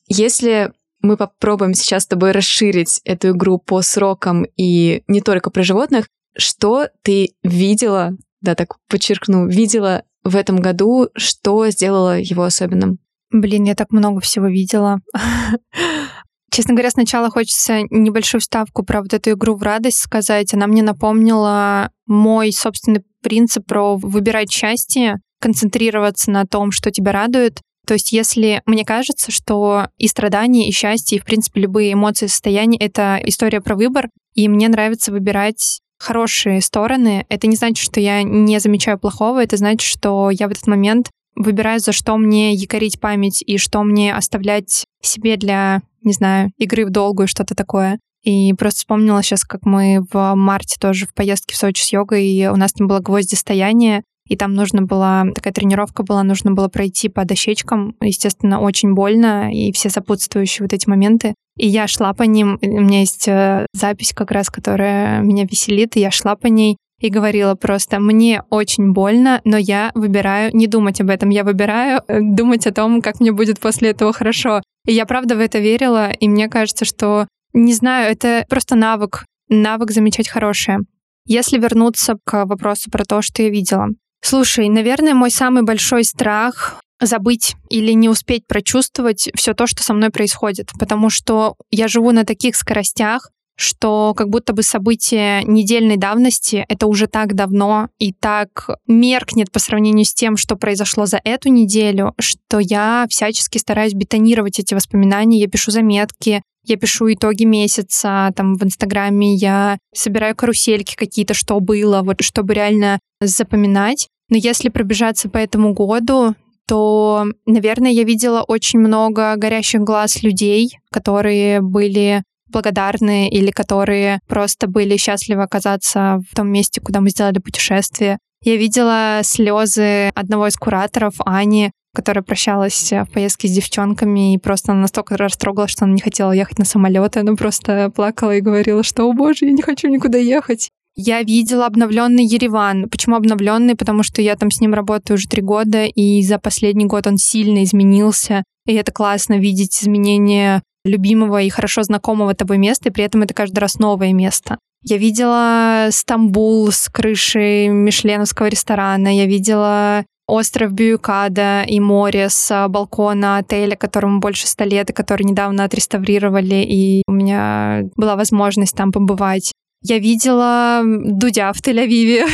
[0.06, 5.62] Если мы попробуем сейчас с тобой расширить эту игру по срокам и не только про
[5.62, 12.98] животных, что ты видела, да, так подчеркну, видела в этом году, что сделало его особенным?
[13.30, 15.00] Блин, я так много всего видела.
[16.50, 20.54] Честно говоря, сначала хочется небольшую вставку про вот эту игру в радость сказать.
[20.54, 27.60] Она мне напомнила мой собственный принцип про выбирать счастье, концентрироваться на том, что тебя радует.
[27.86, 32.26] То есть если мне кажется, что и страдания, и счастье, и, в принципе, любые эмоции,
[32.26, 37.24] состояния— это история про выбор, и мне нравится выбирать хорошие стороны.
[37.28, 41.10] Это не значит, что я не замечаю плохого, это значит, что я в этот момент
[41.34, 46.84] выбираю, за что мне якорить память и что мне оставлять себе для, не знаю, игры
[46.84, 47.98] в долгую, что-то такое.
[48.22, 52.26] И просто вспомнила сейчас, как мы в марте тоже в поездке в Сочи с йогой,
[52.26, 56.68] и у нас там было гвоздистояние, и там нужно было, такая тренировка была, нужно было
[56.68, 61.34] пройти по дощечкам, естественно, очень больно, и все сопутствующие вот эти моменты.
[61.56, 65.96] И я шла по ним, у меня есть э, запись как раз, которая меня веселит,
[65.96, 70.66] и я шла по ней и говорила просто, мне очень больно, но я выбираю не
[70.66, 74.62] думать об этом, я выбираю э, думать о том, как мне будет после этого хорошо.
[74.86, 79.24] И я правда в это верила, и мне кажется, что, не знаю, это просто навык,
[79.48, 80.80] навык замечать хорошее.
[81.26, 83.88] Если вернуться к вопросу про то, что я видела.
[84.20, 89.94] Слушай, наверное, мой самый большой страх забыть или не успеть прочувствовать все то, что со
[89.94, 95.96] мной происходит, потому что я живу на таких скоростях, что как будто бы событие недельной
[95.96, 101.20] давности— это уже так давно и так меркнет по сравнению с тем, что произошло за
[101.24, 105.40] эту неделю, что я всячески стараюсь бетонировать эти воспоминания.
[105.40, 111.60] Я пишу заметки, я пишу итоги месяца, там в Инстаграме я собираю карусельки какие-то, что
[111.60, 114.08] было, вот чтобы реально запоминать.
[114.30, 116.34] Но если пробежаться по этому году,
[116.66, 124.66] то, наверное, я видела очень много горящих глаз людей, которые были благодарны или которые просто
[124.68, 128.18] были счастливы оказаться в том месте, куда мы сделали путешествие.
[128.42, 134.72] Я видела слезы одного из кураторов, Ани, которая прощалась в поездке с девчонками и просто
[134.72, 137.16] настолько растрогала, что она не хотела ехать на самолет.
[137.16, 140.70] Она просто плакала и говорила, что, о боже, я не хочу никуда ехать.
[140.94, 142.88] Я видела обновленный Ереван.
[142.88, 143.74] Почему обновленный?
[143.74, 147.18] Потому что я там с ним работаю уже три года, и за последний год он
[147.18, 148.44] сильно изменился.
[148.64, 153.34] И это классно видеть изменения любимого и хорошо знакомого тобой места, и при этом это
[153.34, 154.56] каждый раз новое место.
[154.84, 163.38] Я видела Стамбул с крышей мишленовского ресторана, я видела остров Бьюкада и море с балкона
[163.38, 168.92] отеля, которому больше ста лет, и который недавно отреставрировали, и у меня была возможность там
[168.92, 169.52] побывать.
[169.82, 172.26] Я видела Дудя в Тель-Авиве.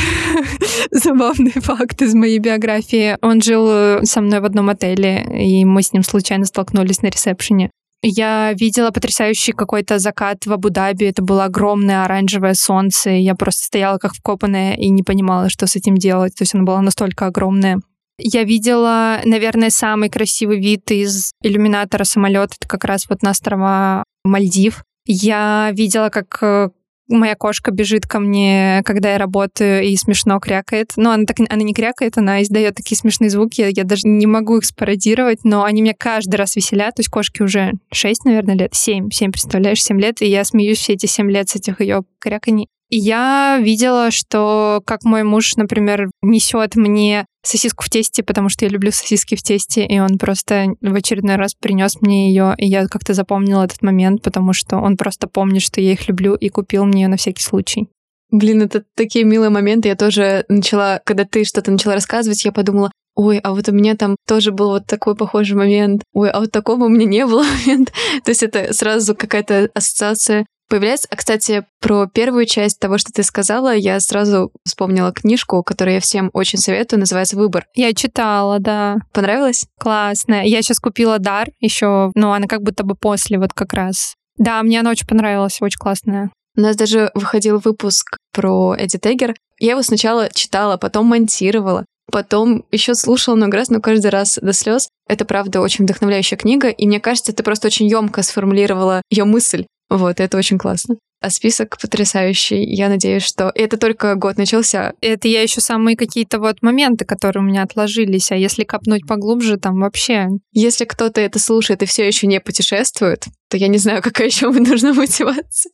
[0.91, 3.17] Забавный факт из моей биографии.
[3.21, 7.07] Он жил э, со мной в одном отеле, и мы с ним случайно столкнулись на
[7.07, 7.69] ресепшене.
[8.01, 11.05] Я видела потрясающий какой-то закат в Абу-Даби.
[11.05, 13.11] Это было огромное оранжевое солнце.
[13.11, 16.35] Я просто стояла как вкопанная и не понимала, что с этим делать.
[16.35, 17.79] То есть оно было настолько огромное.
[18.17, 22.55] Я видела, наверное, самый красивый вид из иллюминатора самолета.
[22.59, 24.83] Это как раз вот на острова Мальдив.
[25.05, 26.69] Я видела, как э,
[27.07, 30.93] моя кошка бежит ко мне, когда я работаю, и смешно крякает.
[30.95, 33.61] Но она так она не крякает, она издает такие смешные звуки.
[33.61, 36.95] Я, я даже не могу их спародировать, но они меня каждый раз веселят.
[36.95, 40.79] То есть кошке уже 6, наверное, лет, 7, 7, представляешь, 7 лет, и я смеюсь
[40.79, 42.67] все эти 7 лет с этих ее кряканий.
[42.89, 48.69] Я видела, что как мой муж, например, несет мне сосиску в тесте, потому что я
[48.69, 52.87] люблю сосиски в тесте, и он просто в очередной раз принес мне ее, и я
[52.87, 56.85] как-то запомнила этот момент, потому что он просто помнит, что я их люблю, и купил
[56.85, 57.89] мне ее на всякий случай.
[58.31, 59.87] Блин, это такие милые моменты.
[59.87, 63.95] Я тоже начала, когда ты что-то начала рассказывать, я подумала, ой, а вот у меня
[63.95, 67.43] там тоже был вот такой похожий момент, ой, а вот такого у меня не было
[67.65, 67.93] момента.
[68.23, 71.07] То есть это сразу какая-то ассоциация появляется.
[71.11, 75.99] А, кстати, про первую часть того, что ты сказала, я сразу вспомнила книжку, которую я
[76.01, 77.65] всем очень советую, называется «Выбор».
[77.75, 78.97] Я читала, да.
[79.13, 79.65] Понравилось?
[79.79, 80.45] Классно.
[80.45, 84.15] Я сейчас купила «Дар» еще, ну, она как будто бы после вот как раз.
[84.37, 86.31] Да, мне она очень понравилась, очень классная.
[86.57, 89.33] У нас даже выходил выпуск про Эдди Тегер.
[89.59, 94.53] Я его сначала читала, потом монтировала, потом еще слушала много раз, но каждый раз до
[94.53, 94.89] слез.
[95.07, 99.65] Это, правда, очень вдохновляющая книга, и мне кажется, ты просто очень емко сформулировала ее мысль.
[99.89, 100.95] Вот, это очень классно.
[101.21, 102.63] А список потрясающий.
[102.63, 104.93] Я надеюсь, что это только год начался.
[105.01, 108.31] Это я еще самые какие-то вот моменты, которые у меня отложились.
[108.31, 110.27] А если копнуть поглубже, там вообще...
[110.51, 114.51] Если кто-то это слушает и все еще не путешествует, то я не знаю, какая еще
[114.51, 115.71] нужна мотивация.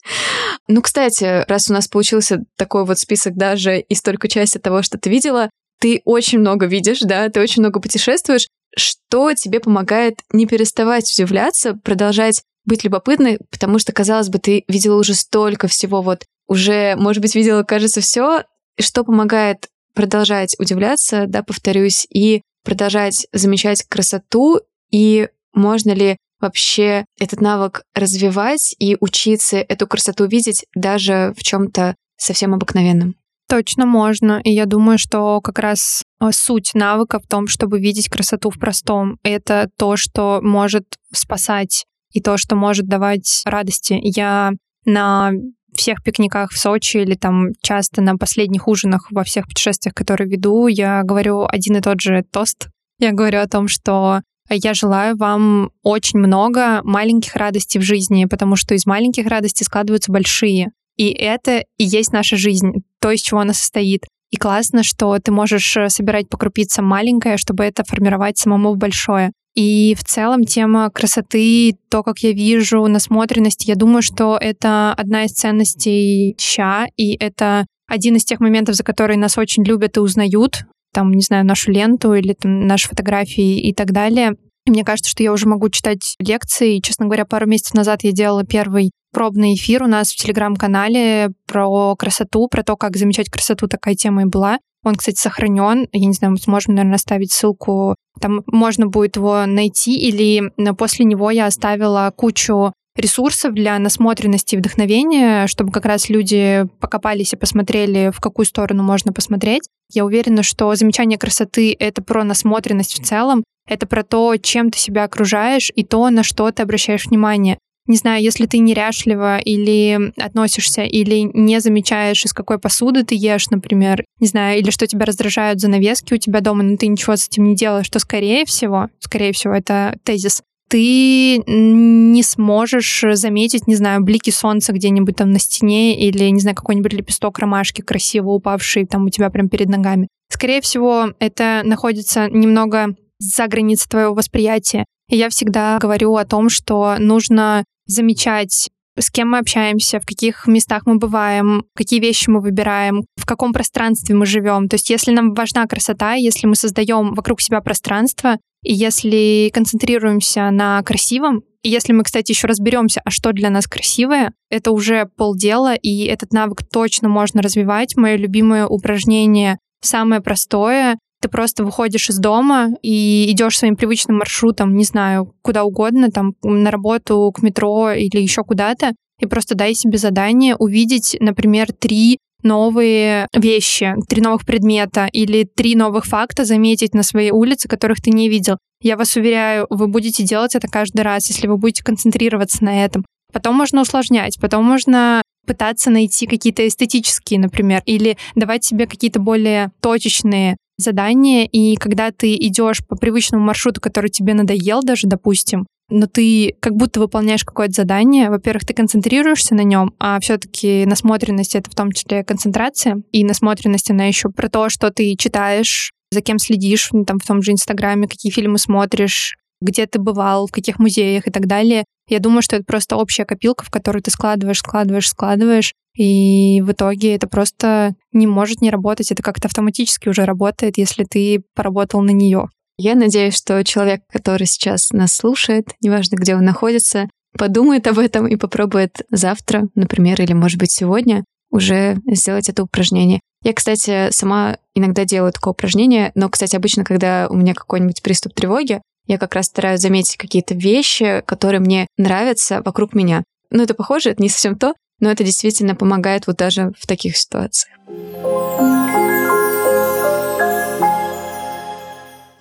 [0.68, 4.98] Ну, кстати, раз у нас получился такой вот список даже и столько части того, что
[4.98, 5.50] ты видела,
[5.82, 8.48] ты очень много видишь, да, ты очень много путешествуешь.
[8.78, 14.98] Что тебе помогает не переставать удивляться, продолжать быть любопытной, потому что, казалось бы, ты видела
[14.98, 18.44] уже столько всего, вот уже, может быть, видела, кажется, все,
[18.80, 24.62] что помогает продолжать удивляться, да, повторюсь, и продолжать замечать красоту,
[24.92, 31.96] и можно ли вообще этот навык развивать и учиться эту красоту видеть даже в чем-то
[32.18, 33.16] совсем обыкновенном.
[33.52, 34.40] Точно можно.
[34.46, 38.58] И я думаю, что как раз а, суть навыка в том, чтобы видеть красоту в
[38.58, 39.18] простом.
[39.24, 44.00] Это то, что может спасать и то, что может давать радости.
[44.02, 44.54] Я
[44.86, 45.34] на
[45.76, 50.68] всех пикниках в Сочи или там часто на последних ужинах во всех путешествиях, которые веду,
[50.68, 52.70] я говорю один и тот же тост.
[53.00, 58.56] Я говорю о том, что я желаю вам очень много маленьких радостей в жизни, потому
[58.56, 60.70] что из маленьких радостей складываются большие.
[60.96, 64.06] И это и есть наша жизнь, то, из чего она состоит.
[64.32, 69.34] И классно, что ты можешь собирать по крупицам маленькое, чтобы это формировать самому в большое.
[69.54, 75.26] И в целом тема красоты, то, как я вижу, насмотренность, я думаю, что это одна
[75.26, 80.00] из ценностей ща, и это один из тех моментов, за которые нас очень любят и
[80.00, 84.38] узнают, там, не знаю, нашу ленту или там, наши фотографии и так далее.
[84.66, 86.80] Мне кажется, что я уже могу читать лекции.
[86.80, 91.96] Честно говоря, пару месяцев назад я делала первый пробный эфир у нас в телеграм-канале про
[91.96, 94.60] красоту, про то, как замечать красоту, такая тема и была.
[94.84, 95.88] Он, кстати, сохранен.
[95.92, 97.96] Я не знаю, мы сможем, наверное, оставить ссылку.
[98.20, 99.96] Там можно будет его найти.
[99.98, 106.66] Или после него я оставила кучу ресурсов для насмотренности и вдохновения, чтобы как раз люди
[106.80, 109.64] покопались и посмотрели, в какую сторону можно посмотреть.
[109.94, 114.80] Я уверена, что замечание красоты— это про насмотренность в целом, это про то, чем ты
[114.80, 117.58] себя окружаешь и то, на что ты обращаешь внимание
[117.88, 123.50] не знаю, если ты неряшливо или относишься, или не замечаешь, из какой посуды ты ешь,
[123.50, 127.28] например, не знаю, или что тебя раздражают занавески у тебя дома, но ты ничего с
[127.28, 133.76] этим не делаешь, то, скорее всего, скорее всего, это тезис, ты не сможешь заметить, не
[133.76, 138.86] знаю, блики солнца где-нибудь там на стене или, не знаю, какой-нибудь лепесток ромашки красиво упавший
[138.86, 140.08] там у тебя прям перед ногами.
[140.30, 144.86] Скорее всего, это находится немного за границей твоего восприятия.
[145.10, 148.70] И я всегда говорю о том, что нужно замечать
[149.00, 153.54] с кем мы общаемся, в каких местах мы бываем, какие вещи мы выбираем, в каком
[153.54, 154.68] пространстве мы живем.
[154.68, 160.52] То есть если нам важна красота, если мы создаем вокруг себя пространство, и если концентрируемся
[160.52, 165.10] на красивом, и если мы, кстати, еще разберемся, а что для нас красивое, это уже
[165.16, 167.96] полдела, и этот навык точно можно развивать.
[167.96, 174.76] Мое любимое упражнение самое простое ты просто выходишь из дома и идешь своим привычным маршрутом,
[174.76, 179.76] не знаю, куда угодно, там, на работу, к метро или еще куда-то, и просто дай
[179.76, 186.96] себе задание увидеть, например, три новые вещи, три новых предмета или три новых факта заметить
[186.96, 188.58] на своей улице, которых ты не видел.
[188.82, 193.06] Я вас уверяю, вы будете делать это каждый раз, если вы будете концентрироваться на этом.
[193.32, 199.72] Потом можно усложнять, потом можно пытаться найти какие-то эстетические, например, или давать себе какие-то более
[199.82, 206.08] точечные задание, и когда ты идешь по привычному маршруту, который тебе надоел даже, допустим, но
[206.08, 208.30] ты как будто выполняешь какое-то задание.
[208.30, 213.92] Во-первых, ты концентрируешься на нем, а все-таки насмотренность это в том числе концентрация, и насмотренность
[213.92, 217.52] она еще про то, что ты читаешь, за кем следишь, ну, там в том же
[217.52, 221.86] Инстаграме, какие фильмы смотришь, где ты бывал, в каких музеях и так далее.
[222.08, 226.72] Я думаю, что это просто общая копилка, в которую ты складываешь, складываешь, складываешь, и в
[226.72, 229.12] итоге это просто не может не работать.
[229.12, 232.50] Это как-то автоматически уже работает, если ты поработал на нее.
[232.78, 238.28] Я надеюсь, что человек, который сейчас нас слушает, неважно, где он находится, подумает об этом
[238.28, 243.20] и попробует завтра, например, или, может быть, сегодня уже сделать это упражнение.
[243.44, 248.34] Я, кстати, сама иногда делаю такое упражнение, но, кстати, обычно, когда у меня какой-нибудь приступ
[248.34, 248.82] тревоги,
[249.12, 253.24] я как раз стараюсь заметить какие-то вещи, которые мне нравятся вокруг меня.
[253.50, 257.18] Ну, это похоже, это не совсем то, но это действительно помогает вот даже в таких
[257.18, 257.78] ситуациях.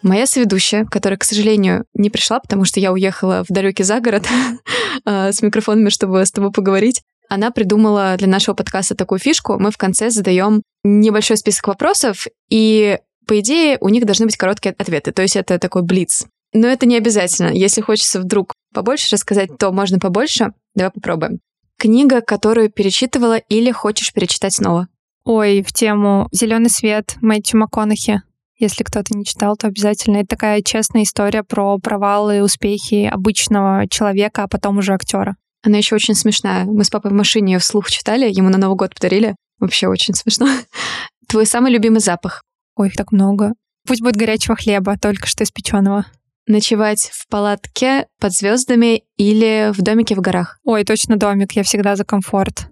[0.03, 4.27] Моя соведущая, которая, к сожалению, не пришла, потому что я уехала в далекий загород
[5.05, 9.59] а, с микрофонами, чтобы с тобой поговорить, она придумала для нашего подкаста такую фишку.
[9.59, 14.73] Мы в конце задаем небольшой список вопросов, и, по идее, у них должны быть короткие
[14.79, 15.11] ответы.
[15.11, 16.27] То есть это такой блиц.
[16.53, 17.51] Но это не обязательно.
[17.51, 20.53] Если хочется вдруг побольше рассказать, то можно побольше.
[20.75, 21.41] Давай попробуем.
[21.79, 24.89] Книга, которую перечитывала или хочешь перечитать снова?
[25.25, 28.23] Ой, в тему «Зеленый свет» Мэтью МакКонахи.
[28.59, 30.19] Если кто-то не читал, то обязательно.
[30.19, 35.37] Это такая честная история про провалы и успехи обычного человека, а потом уже актера.
[35.63, 36.65] Она еще очень смешная.
[36.65, 39.37] Мы с папой в машине ее вслух читали, ему на Новый год подарили.
[39.59, 40.49] Вообще очень смешно.
[41.29, 42.43] Твой самый любимый запах?
[42.77, 43.53] Ой, их так много.
[43.87, 46.07] Пусть будет горячего хлеба, только что испеченного.
[46.51, 50.59] Ночевать в палатке под звездами или в домике в горах?
[50.65, 52.67] Ой, точно домик, я всегда за комфорт.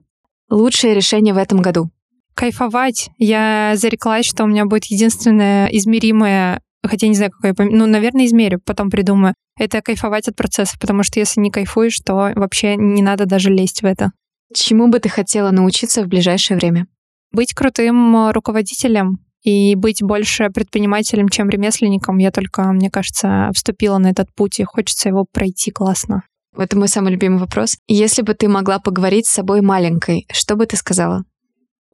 [0.50, 1.90] Лучшее решение в этом году?
[2.38, 3.10] кайфовать.
[3.18, 8.60] Я зареклась, что у меня будет единственное измеримое, хотя не знаю, какое, ну, наверное, измерю,
[8.64, 9.34] потом придумаю.
[9.58, 13.82] Это кайфовать от процесса, потому что если не кайфуешь, то вообще не надо даже лезть
[13.82, 14.12] в это.
[14.54, 16.86] Чему бы ты хотела научиться в ближайшее время?
[17.32, 19.18] Быть крутым руководителем
[19.48, 22.18] и быть больше предпринимателем, чем ремесленником.
[22.18, 26.22] Я только, мне кажется, вступила на этот путь, и хочется его пройти классно.
[26.54, 27.78] Это мой самый любимый вопрос.
[27.86, 31.24] Если бы ты могла поговорить с собой маленькой, что бы ты сказала?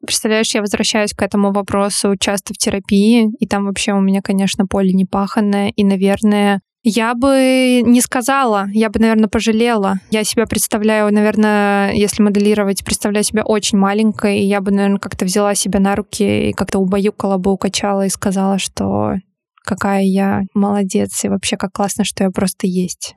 [0.04, 4.66] Представляешь, я возвращаюсь к этому вопросу часто в терапии, и там вообще у меня, конечно,
[4.66, 10.00] поле непаханное, и, наверное, я бы не сказала, я бы, наверное, пожалела.
[10.10, 15.24] Я себя представляю, наверное, если моделировать, представляю себя очень маленькой, и я бы, наверное, как-то
[15.24, 19.14] взяла себя на руки и как-то убаюкала бы, укачала и сказала, что
[19.64, 23.16] какая я молодец, и вообще как классно, что я просто есть.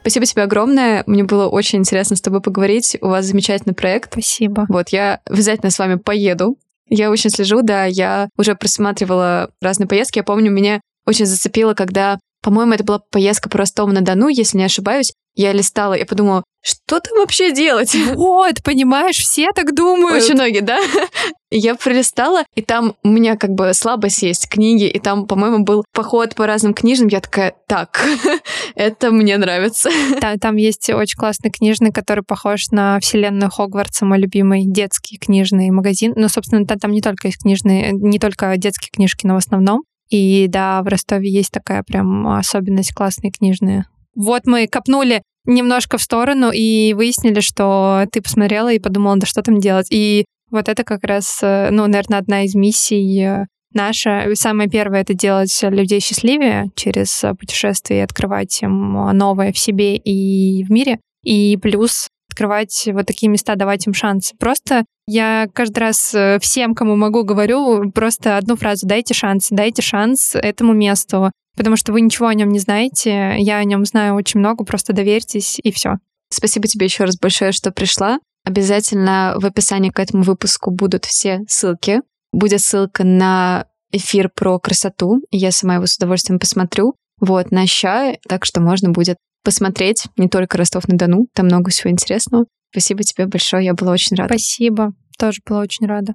[0.00, 1.02] Спасибо тебе огромное.
[1.06, 2.96] Мне было очень интересно с тобой поговорить.
[3.00, 4.12] У вас замечательный проект.
[4.12, 4.66] Спасибо.
[4.68, 6.58] Вот, я обязательно с вами поеду.
[6.88, 10.18] Я очень слежу, да, я уже просматривала разные поездки.
[10.18, 15.14] Я помню, меня очень зацепило, когда, по-моему, это была поездка по Ростову-на-Дону, если не ошибаюсь.
[15.34, 17.96] Я листала, я подумала, что там вообще делать?
[18.14, 20.22] Вот, понимаешь, все так думают.
[20.22, 20.78] Очень многие, да?
[21.50, 25.84] я пролистала, и там у меня как бы слабость есть книги, и там, по-моему, был
[25.92, 27.08] поход по разным книжным.
[27.08, 28.06] Я такая, так,
[28.74, 29.88] это мне нравится.
[30.20, 35.70] Да, там есть очень классный книжный, который похож на вселенную Хогвартса, мой любимый детский книжный
[35.70, 36.12] магазин.
[36.14, 39.82] Ну, собственно, там не только есть книжные, не только детские книжки, но в основном.
[40.10, 43.86] И да, в Ростове есть такая прям особенность классные книжные.
[44.14, 49.42] Вот мы копнули немножко в сторону и выяснили, что ты посмотрела и подумала, да что
[49.42, 49.88] там делать.
[49.90, 54.30] И вот это как раз, э, ну, наверное, одна из миссий э, наша.
[54.34, 59.96] Самое первое— это делать людей счастливее через э, путешествия и открывать им новое в себе
[59.96, 61.00] и в мире.
[61.24, 64.32] И плюс открывать вот такие места, давать им шанс.
[64.38, 70.34] Просто я каждый раз всем, кому могу, говорю просто одну фразу «дайте шанс», «дайте шанс
[70.34, 74.40] этому месту», потому что вы ничего о нем не знаете, я о нем знаю очень
[74.40, 75.96] много, просто доверьтесь и все.
[76.30, 78.18] Спасибо тебе еще раз большое, что пришла.
[78.44, 82.00] Обязательно в описании к этому выпуску будут все ссылки.
[82.32, 85.22] Будет ссылка на эфир про красоту.
[85.30, 86.94] Я сама его с удовольствием посмотрю.
[87.20, 92.46] Вот, на ща, так что можно будет посмотреть не только Ростов-на-Дону, там много всего интересного.
[92.74, 94.34] Спасибо тебе большое, я была очень рада.
[94.34, 96.14] Спасибо, тоже была очень рада.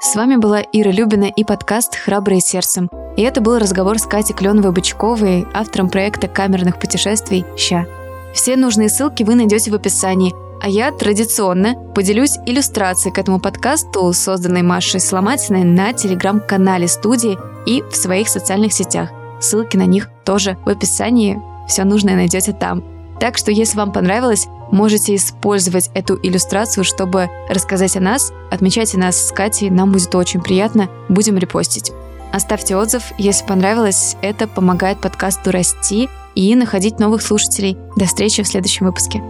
[0.00, 2.88] С вами была Ира Любина и подкаст «Храбрые сердцем».
[3.16, 7.86] И это был разговор с Катей Кленовой-Бычковой, автором проекта камерных путешествий «Ща».
[8.32, 10.32] Все нужные ссылки вы найдете в описании.
[10.62, 17.36] А я традиционно поделюсь иллюстрацией к этому подкасту, созданной Машей Сломатиной на телеграм-канале студии
[17.66, 19.10] и в своих социальных сетях.
[19.40, 21.42] Ссылки на них тоже в описании.
[21.66, 22.99] Все нужное найдете там.
[23.20, 28.32] Так что, если вам понравилось, можете использовать эту иллюстрацию, чтобы рассказать о нас.
[28.50, 30.88] Отмечайте нас с Катей, нам будет очень приятно.
[31.08, 31.92] Будем репостить.
[32.32, 34.16] Оставьте отзыв, если понравилось.
[34.22, 37.76] Это помогает подкасту расти и находить новых слушателей.
[37.96, 39.22] До встречи в следующем выпуске.